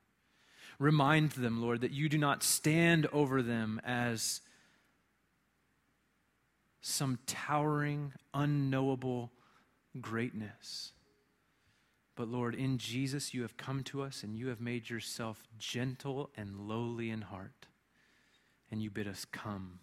Remind 0.78 1.32
them, 1.32 1.60
Lord, 1.60 1.80
that 1.80 1.90
you 1.90 2.08
do 2.08 2.18
not 2.18 2.44
stand 2.44 3.08
over 3.12 3.42
them 3.42 3.80
as 3.84 4.42
some 6.82 7.18
towering, 7.26 8.12
unknowable 8.34 9.30
greatness. 10.00 10.92
But 12.16 12.28
Lord, 12.28 12.54
in 12.54 12.76
Jesus, 12.76 13.32
you 13.32 13.42
have 13.42 13.56
come 13.56 13.82
to 13.84 14.02
us 14.02 14.22
and 14.22 14.36
you 14.36 14.48
have 14.48 14.60
made 14.60 14.90
yourself 14.90 15.42
gentle 15.58 16.30
and 16.36 16.68
lowly 16.68 17.08
in 17.08 17.22
heart. 17.22 17.66
And 18.70 18.82
you 18.82 18.90
bid 18.90 19.06
us 19.06 19.24
come 19.24 19.78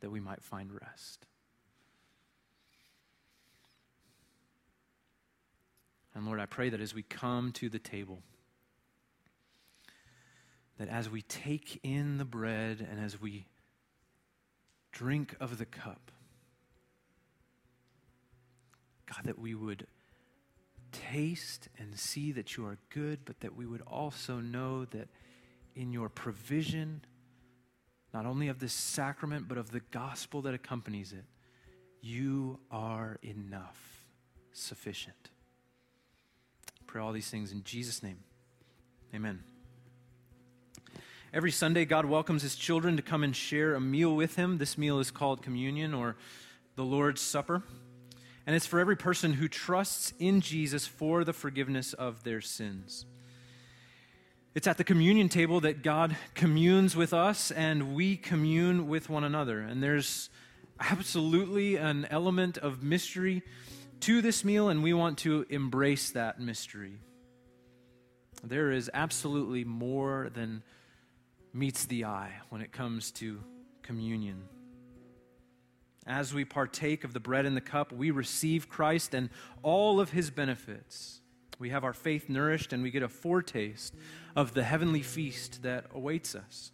that 0.00 0.10
we 0.10 0.20
might 0.20 0.42
find 0.42 0.70
rest. 0.72 1.26
And 6.14 6.26
Lord, 6.26 6.40
I 6.40 6.46
pray 6.46 6.68
that 6.70 6.80
as 6.80 6.94
we 6.94 7.02
come 7.02 7.52
to 7.52 7.68
the 7.68 7.78
table, 7.78 8.22
that 10.78 10.88
as 10.88 11.10
we 11.10 11.22
take 11.22 11.80
in 11.82 12.18
the 12.18 12.24
bread 12.24 12.86
and 12.90 13.00
as 13.00 13.20
we 13.20 13.46
drink 14.92 15.34
of 15.40 15.58
the 15.58 15.66
cup, 15.66 16.10
God, 19.14 19.24
that 19.24 19.38
we 19.38 19.54
would 19.54 19.86
taste 20.92 21.68
and 21.78 21.98
see 21.98 22.32
that 22.32 22.56
you 22.56 22.64
are 22.66 22.78
good, 22.90 23.20
but 23.24 23.40
that 23.40 23.56
we 23.56 23.66
would 23.66 23.82
also 23.82 24.40
know 24.40 24.84
that 24.86 25.08
in 25.74 25.92
your 25.92 26.08
provision, 26.08 27.02
not 28.12 28.26
only 28.26 28.48
of 28.48 28.58
this 28.58 28.72
sacrament, 28.72 29.48
but 29.48 29.58
of 29.58 29.70
the 29.70 29.80
gospel 29.90 30.42
that 30.42 30.54
accompanies 30.54 31.12
it, 31.12 31.24
you 32.02 32.58
are 32.70 33.18
enough, 33.22 34.04
sufficient. 34.52 35.30
Pray 36.86 37.00
all 37.00 37.12
these 37.12 37.30
things 37.30 37.52
in 37.52 37.62
Jesus' 37.62 38.02
name. 38.02 38.18
Amen. 39.14 39.42
Every 41.32 41.52
Sunday, 41.52 41.84
God 41.84 42.06
welcomes 42.06 42.42
his 42.42 42.56
children 42.56 42.96
to 42.96 43.02
come 43.02 43.22
and 43.22 43.34
share 43.36 43.74
a 43.74 43.80
meal 43.80 44.16
with 44.16 44.34
him. 44.34 44.58
This 44.58 44.76
meal 44.76 44.98
is 44.98 45.12
called 45.12 45.42
communion 45.42 45.94
or 45.94 46.16
the 46.74 46.84
Lord's 46.84 47.20
Supper. 47.20 47.62
And 48.46 48.56
it's 48.56 48.66
for 48.66 48.80
every 48.80 48.96
person 48.96 49.34
who 49.34 49.48
trusts 49.48 50.12
in 50.18 50.40
Jesus 50.40 50.86
for 50.86 51.24
the 51.24 51.32
forgiveness 51.32 51.92
of 51.92 52.24
their 52.24 52.40
sins. 52.40 53.04
It's 54.54 54.66
at 54.66 54.78
the 54.78 54.84
communion 54.84 55.28
table 55.28 55.60
that 55.60 55.82
God 55.82 56.16
communes 56.34 56.96
with 56.96 57.14
us 57.14 57.50
and 57.52 57.94
we 57.94 58.16
commune 58.16 58.88
with 58.88 59.08
one 59.08 59.22
another. 59.22 59.60
And 59.60 59.82
there's 59.82 60.28
absolutely 60.80 61.76
an 61.76 62.06
element 62.10 62.58
of 62.58 62.82
mystery 62.82 63.42
to 64.00 64.22
this 64.22 64.44
meal, 64.44 64.70
and 64.70 64.82
we 64.82 64.94
want 64.94 65.18
to 65.18 65.44
embrace 65.50 66.10
that 66.12 66.40
mystery. 66.40 66.98
There 68.42 68.70
is 68.70 68.90
absolutely 68.94 69.64
more 69.64 70.30
than 70.32 70.62
meets 71.52 71.84
the 71.84 72.06
eye 72.06 72.32
when 72.48 72.62
it 72.62 72.72
comes 72.72 73.10
to 73.12 73.40
communion. 73.82 74.44
As 76.10 76.34
we 76.34 76.44
partake 76.44 77.04
of 77.04 77.12
the 77.12 77.20
bread 77.20 77.46
and 77.46 77.56
the 77.56 77.60
cup, 77.60 77.92
we 77.92 78.10
receive 78.10 78.68
Christ 78.68 79.14
and 79.14 79.30
all 79.62 80.00
of 80.00 80.10
his 80.10 80.28
benefits. 80.28 81.20
We 81.60 81.70
have 81.70 81.84
our 81.84 81.92
faith 81.92 82.28
nourished 82.28 82.72
and 82.72 82.82
we 82.82 82.90
get 82.90 83.04
a 83.04 83.08
foretaste 83.08 83.94
of 84.34 84.52
the 84.52 84.64
heavenly 84.64 85.02
feast 85.02 85.62
that 85.62 85.86
awaits 85.94 86.34
us. 86.34 86.72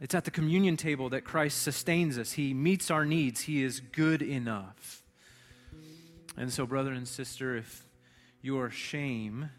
It's 0.00 0.14
at 0.14 0.24
the 0.24 0.30
communion 0.30 0.78
table 0.78 1.10
that 1.10 1.24
Christ 1.24 1.60
sustains 1.60 2.16
us. 2.16 2.32
He 2.32 2.54
meets 2.54 2.90
our 2.90 3.04
needs. 3.04 3.42
He 3.42 3.62
is 3.62 3.80
good 3.80 4.22
enough. 4.22 5.02
And 6.34 6.50
so, 6.50 6.64
brother 6.64 6.92
and 6.94 7.06
sister, 7.06 7.56
if 7.56 7.84
your 8.40 8.70
shame 8.70 9.50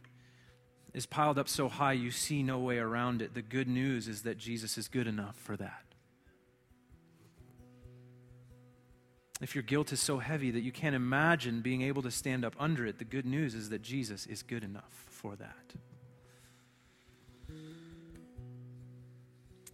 is 0.92 1.06
piled 1.06 1.38
up 1.38 1.48
so 1.48 1.70
high 1.70 1.94
you 1.94 2.10
see 2.10 2.42
no 2.42 2.58
way 2.58 2.80
around 2.80 3.22
it, 3.22 3.36
the 3.36 3.44
good 3.44 3.68
news 3.68 4.08
is 4.08 4.24
that 4.24 4.40
Jesus 4.40 4.76
is 4.76 4.88
good 4.88 5.06
enough 5.06 5.36
for 5.36 5.56
that. 5.58 5.84
If 9.42 9.56
your 9.56 9.62
guilt 9.62 9.94
is 9.94 10.02
so 10.02 10.20
heavy 10.20 10.52
that 10.52 10.62
you 10.62 10.72
can't 10.72 10.96
imagine 10.96 11.62
being 11.62 11.82
able 11.82 12.02
to 12.02 12.12
stand 12.12 12.44
up 12.44 12.56
under 12.60 12.86
it, 12.86 13.00
the 13.00 13.06
good 13.06 13.26
news 13.26 13.56
is 13.56 13.70
that 13.70 13.82
Jesus 13.82 14.26
is 14.26 14.44
good 14.44 14.64
enough 14.64 15.06
for 15.10 15.36
that. 15.38 15.74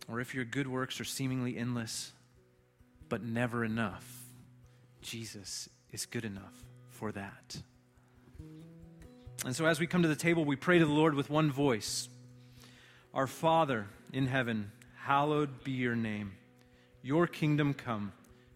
Or 0.07 0.19
if 0.19 0.35
your 0.35 0.45
good 0.45 0.67
works 0.67 0.99
are 1.01 1.05
seemingly 1.05 1.57
endless, 1.57 2.11
but 3.09 3.23
never 3.23 3.65
enough, 3.65 4.07
Jesus 5.01 5.67
is 5.91 6.05
good 6.05 6.25
enough 6.25 6.63
for 6.91 7.11
that. 7.11 7.57
And 9.45 9.55
so 9.55 9.65
as 9.65 9.79
we 9.79 9.87
come 9.87 10.03
to 10.03 10.07
the 10.07 10.15
table, 10.15 10.45
we 10.45 10.55
pray 10.55 10.79
to 10.79 10.85
the 10.85 10.91
Lord 10.91 11.15
with 11.15 11.29
one 11.29 11.51
voice 11.51 12.07
Our 13.13 13.27
Father 13.27 13.87
in 14.13 14.27
heaven, 14.27 14.71
hallowed 15.03 15.63
be 15.63 15.71
your 15.71 15.95
name. 15.95 16.33
Your 17.01 17.27
kingdom 17.27 17.73
come, 17.73 18.13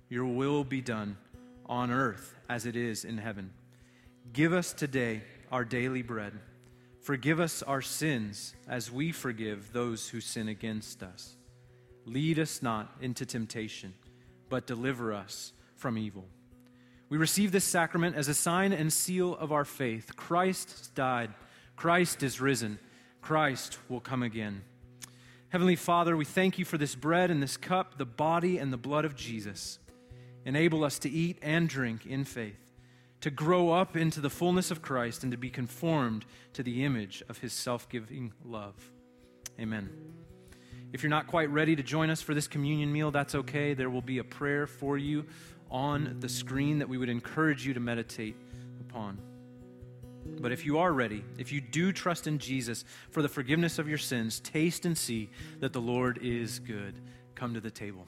your 0.09 0.25
will 0.25 0.63
be 0.63 0.81
done 0.81 1.17
on 1.67 1.91
earth 1.91 2.35
as 2.49 2.65
it 2.65 2.75
is 2.75 3.05
in 3.05 3.17
heaven. 3.17 3.51
Give 4.33 4.53
us 4.53 4.73
today 4.73 5.21
our 5.51 5.63
daily 5.63 6.01
bread. 6.01 6.33
Forgive 7.01 7.39
us 7.39 7.63
our 7.63 7.81
sins 7.81 8.55
as 8.67 8.91
we 8.91 9.11
forgive 9.11 9.71
those 9.71 10.09
who 10.09 10.19
sin 10.19 10.47
against 10.47 11.01
us. 11.03 11.35
Lead 12.05 12.39
us 12.39 12.61
not 12.61 12.91
into 13.01 13.25
temptation, 13.25 13.93
but 14.49 14.67
deliver 14.67 15.13
us 15.13 15.53
from 15.75 15.97
evil. 15.97 16.25
We 17.07 17.17
receive 17.17 17.51
this 17.51 17.63
sacrament 17.63 18.15
as 18.15 18.27
a 18.27 18.33
sign 18.33 18.73
and 18.73 18.91
seal 18.91 19.35
of 19.35 19.51
our 19.51 19.65
faith. 19.65 20.15
Christ 20.15 20.93
died, 20.93 21.33
Christ 21.75 22.21
is 22.21 22.41
risen, 22.41 22.79
Christ 23.21 23.77
will 23.89 23.99
come 23.99 24.23
again. 24.23 24.63
Heavenly 25.49 25.75
Father, 25.75 26.15
we 26.15 26.25
thank 26.25 26.59
you 26.59 26.65
for 26.65 26.77
this 26.77 26.93
bread 26.93 27.31
and 27.31 27.41
this 27.41 27.57
cup, 27.57 27.97
the 27.97 28.05
body 28.05 28.59
and 28.59 28.71
the 28.71 28.77
blood 28.77 29.05
of 29.05 29.15
Jesus. 29.15 29.79
Enable 30.49 30.83
us 30.83 30.97
to 30.97 31.09
eat 31.11 31.37
and 31.43 31.69
drink 31.69 32.07
in 32.07 32.23
faith, 32.23 32.71
to 33.21 33.29
grow 33.29 33.69
up 33.69 33.95
into 33.95 34.19
the 34.19 34.31
fullness 34.31 34.71
of 34.71 34.81
Christ, 34.81 35.21
and 35.21 35.31
to 35.31 35.37
be 35.37 35.51
conformed 35.51 36.25
to 36.53 36.63
the 36.63 36.83
image 36.83 37.21
of 37.29 37.37
his 37.37 37.53
self 37.53 37.87
giving 37.87 38.33
love. 38.43 38.73
Amen. 39.59 39.91
If 40.91 41.03
you're 41.03 41.11
not 41.11 41.27
quite 41.27 41.51
ready 41.51 41.75
to 41.75 41.83
join 41.83 42.09
us 42.09 42.23
for 42.23 42.33
this 42.33 42.47
communion 42.47 42.91
meal, 42.91 43.11
that's 43.11 43.35
okay. 43.35 43.75
There 43.75 43.91
will 43.91 44.01
be 44.01 44.17
a 44.17 44.23
prayer 44.23 44.65
for 44.65 44.97
you 44.97 45.27
on 45.69 46.15
the 46.19 46.27
screen 46.27 46.79
that 46.79 46.89
we 46.89 46.97
would 46.97 47.09
encourage 47.09 47.63
you 47.63 47.75
to 47.75 47.79
meditate 47.79 48.35
upon. 48.79 49.19
But 50.39 50.51
if 50.51 50.65
you 50.65 50.79
are 50.79 50.91
ready, 50.91 51.23
if 51.37 51.51
you 51.51 51.61
do 51.61 51.91
trust 51.91 52.25
in 52.25 52.39
Jesus 52.39 52.85
for 53.11 53.21
the 53.21 53.29
forgiveness 53.29 53.77
of 53.77 53.87
your 53.87 53.99
sins, 53.99 54.39
taste 54.39 54.83
and 54.83 54.97
see 54.97 55.29
that 55.59 55.73
the 55.73 55.81
Lord 55.81 56.17
is 56.23 56.57
good. 56.57 56.95
Come 57.35 57.53
to 57.53 57.61
the 57.61 57.69
table. 57.69 58.07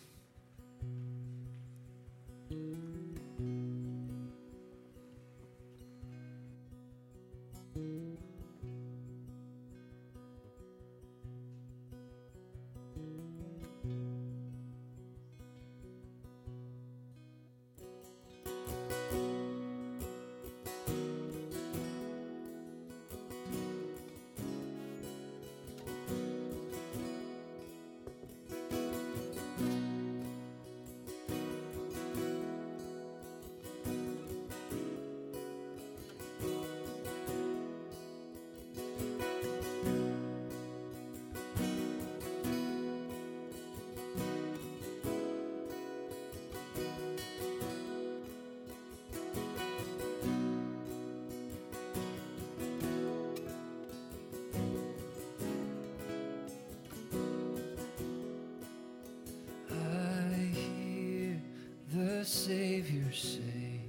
Savior 62.23 63.11
say, 63.11 63.81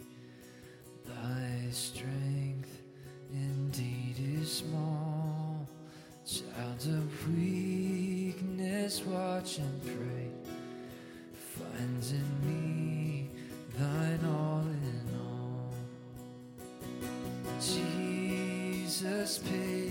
Thy 1.04 1.70
strength 1.70 2.82
indeed 3.32 4.16
is 4.40 4.50
small. 4.50 5.68
Child 6.24 6.86
of 6.86 7.28
weakness, 7.28 9.02
watch 9.04 9.58
and 9.58 9.82
pray. 9.84 10.30
Finds 11.34 12.12
in 12.12 12.30
me 12.46 13.28
thine 13.78 14.24
all 14.24 14.60
in 14.60 15.06
all. 15.18 15.74
Jesus 17.60 19.38
paid 19.38 19.81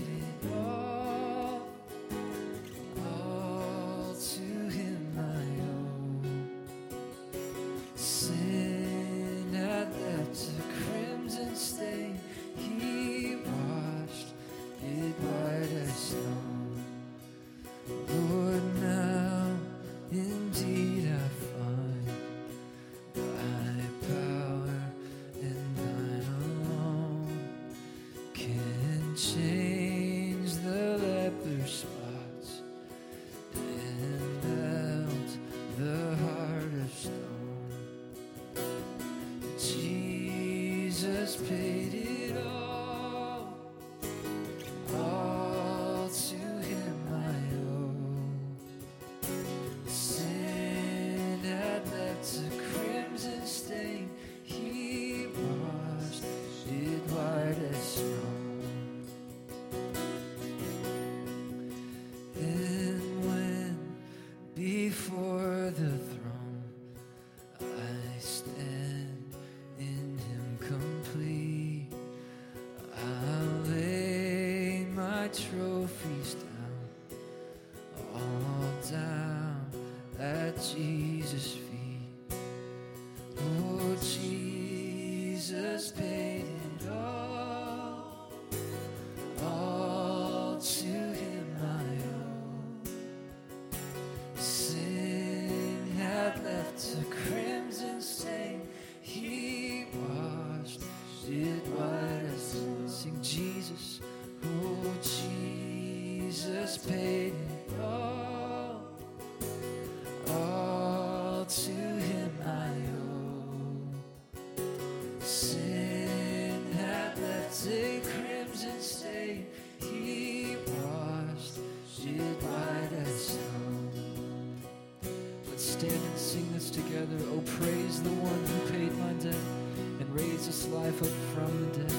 life 130.72 131.02
up 131.02 131.08
from 131.34 131.70
the 131.72 131.84
dead. 131.84 131.91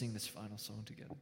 sing 0.00 0.14
this 0.14 0.26
final 0.26 0.56
song 0.56 0.82
together. 0.86 1.14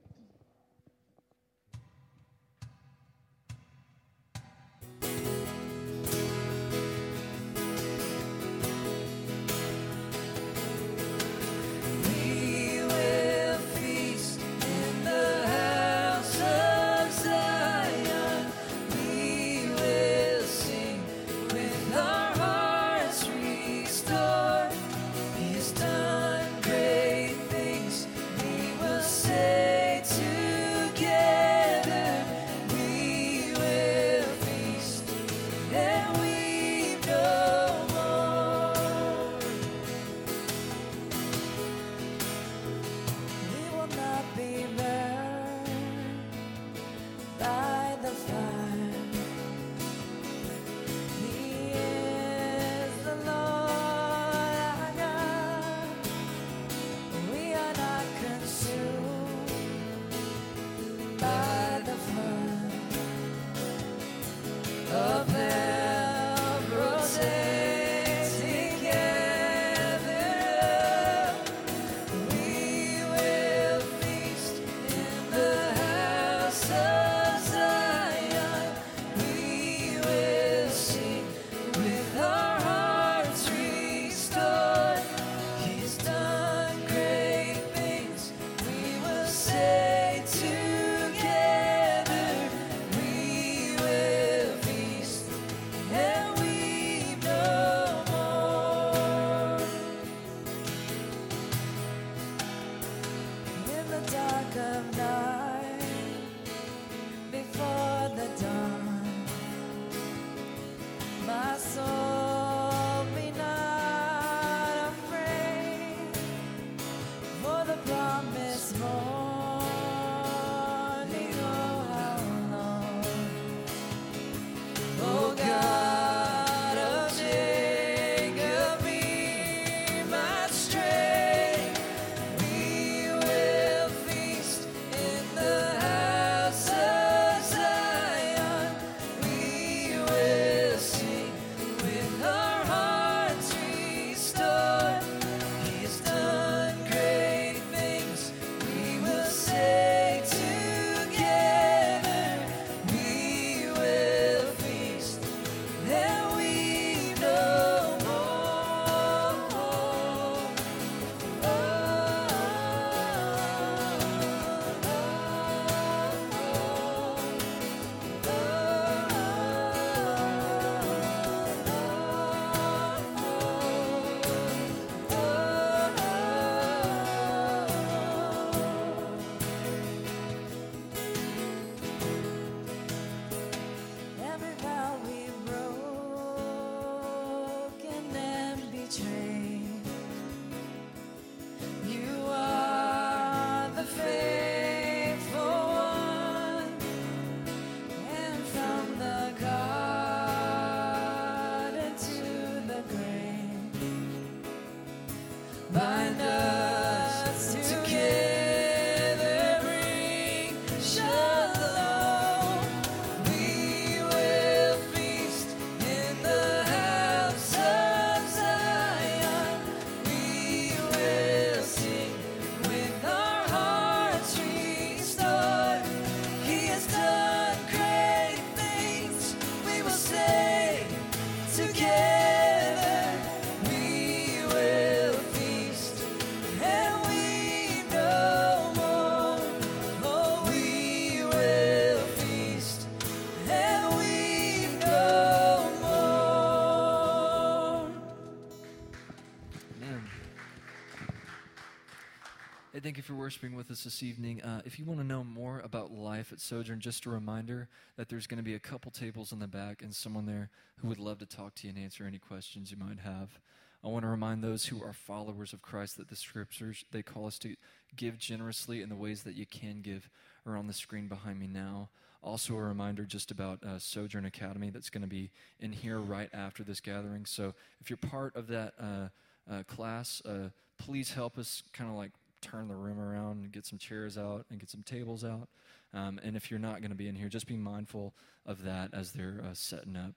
Thank 252.88 252.96
you 252.96 253.02
for 253.02 253.14
worshiping 253.14 253.54
with 253.54 253.70
us 253.70 253.84
this 253.84 254.02
evening. 254.02 254.40
Uh, 254.40 254.62
if 254.64 254.78
you 254.78 254.84
want 254.86 254.98
to 254.98 255.04
know 255.04 255.22
more 255.22 255.60
about 255.62 255.90
life 255.90 256.32
at 256.32 256.40
Sojourn, 256.40 256.80
just 256.80 257.04
a 257.04 257.10
reminder 257.10 257.68
that 257.98 258.08
there's 258.08 258.26
going 258.26 258.38
to 258.38 258.42
be 258.42 258.54
a 258.54 258.58
couple 258.58 258.90
tables 258.90 259.30
in 259.30 259.40
the 259.40 259.46
back 259.46 259.82
and 259.82 259.94
someone 259.94 260.24
there 260.24 260.48
who 260.76 260.88
would 260.88 260.98
love 260.98 261.18
to 261.18 261.26
talk 261.26 261.54
to 261.56 261.66
you 261.66 261.74
and 261.74 261.84
answer 261.84 262.04
any 262.04 262.16
questions 262.16 262.70
you 262.70 262.78
might 262.78 263.00
have. 263.00 263.40
I 263.84 263.88
want 263.88 264.04
to 264.04 264.08
remind 264.08 264.42
those 264.42 264.64
who 264.64 264.82
are 264.82 264.94
followers 264.94 265.52
of 265.52 265.60
Christ 265.60 265.98
that 265.98 266.08
the 266.08 266.16
scriptures 266.16 266.86
they 266.90 267.02
call 267.02 267.26
us 267.26 267.38
to 267.40 267.56
give 267.94 268.16
generously 268.16 268.80
in 268.80 268.88
the 268.88 268.96
ways 268.96 269.22
that 269.24 269.34
you 269.34 269.44
can 269.44 269.82
give 269.82 270.08
are 270.46 270.56
on 270.56 270.66
the 270.66 270.72
screen 270.72 271.08
behind 271.08 271.38
me 271.38 271.46
now. 271.46 271.90
Also, 272.22 272.54
a 272.54 272.62
reminder 272.62 273.04
just 273.04 273.30
about 273.30 273.62
uh, 273.62 273.78
Sojourn 273.78 274.24
Academy 274.24 274.70
that's 274.70 274.88
going 274.88 275.02
to 275.02 275.06
be 275.06 275.30
in 275.60 275.72
here 275.72 275.98
right 275.98 276.30
after 276.32 276.64
this 276.64 276.80
gathering. 276.80 277.26
So, 277.26 277.52
if 277.82 277.90
you're 277.90 277.98
part 277.98 278.34
of 278.34 278.46
that 278.46 278.72
uh, 278.80 279.08
uh, 279.52 279.62
class, 279.64 280.22
uh, 280.24 280.48
please 280.78 281.12
help 281.12 281.36
us 281.36 281.62
kind 281.74 281.90
of 281.90 281.96
like 281.96 282.12
turn 282.40 282.68
the 282.68 282.76
room 282.76 282.98
around 282.98 283.42
and 283.42 283.52
get 283.52 283.66
some 283.66 283.78
chairs 283.78 284.16
out 284.16 284.46
and 284.50 284.58
get 284.58 284.70
some 284.70 284.82
tables 284.82 285.24
out. 285.24 285.48
Um, 285.94 286.20
and 286.22 286.36
if 286.36 286.50
you're 286.50 286.60
not 286.60 286.80
going 286.80 286.90
to 286.90 286.96
be 286.96 287.08
in 287.08 287.14
here, 287.14 287.28
just 287.28 287.46
be 287.46 287.56
mindful 287.56 288.14
of 288.46 288.62
that 288.64 288.90
as 288.92 289.12
they're 289.12 289.42
uh, 289.44 289.54
setting 289.54 289.96
up. 289.96 290.14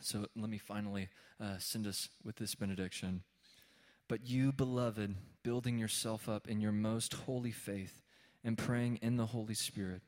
So 0.00 0.26
let 0.36 0.50
me 0.50 0.58
finally 0.58 1.08
uh, 1.40 1.58
send 1.58 1.86
us 1.86 2.08
with 2.22 2.36
this 2.36 2.54
benediction. 2.54 3.22
But 4.08 4.26
you, 4.26 4.52
beloved, 4.52 5.14
building 5.42 5.78
yourself 5.78 6.28
up 6.28 6.48
in 6.48 6.60
your 6.60 6.72
most 6.72 7.14
holy 7.14 7.52
faith 7.52 8.02
and 8.44 8.58
praying 8.58 8.98
in 9.02 9.16
the 9.16 9.26
Holy 9.26 9.54
Spirit 9.54 10.02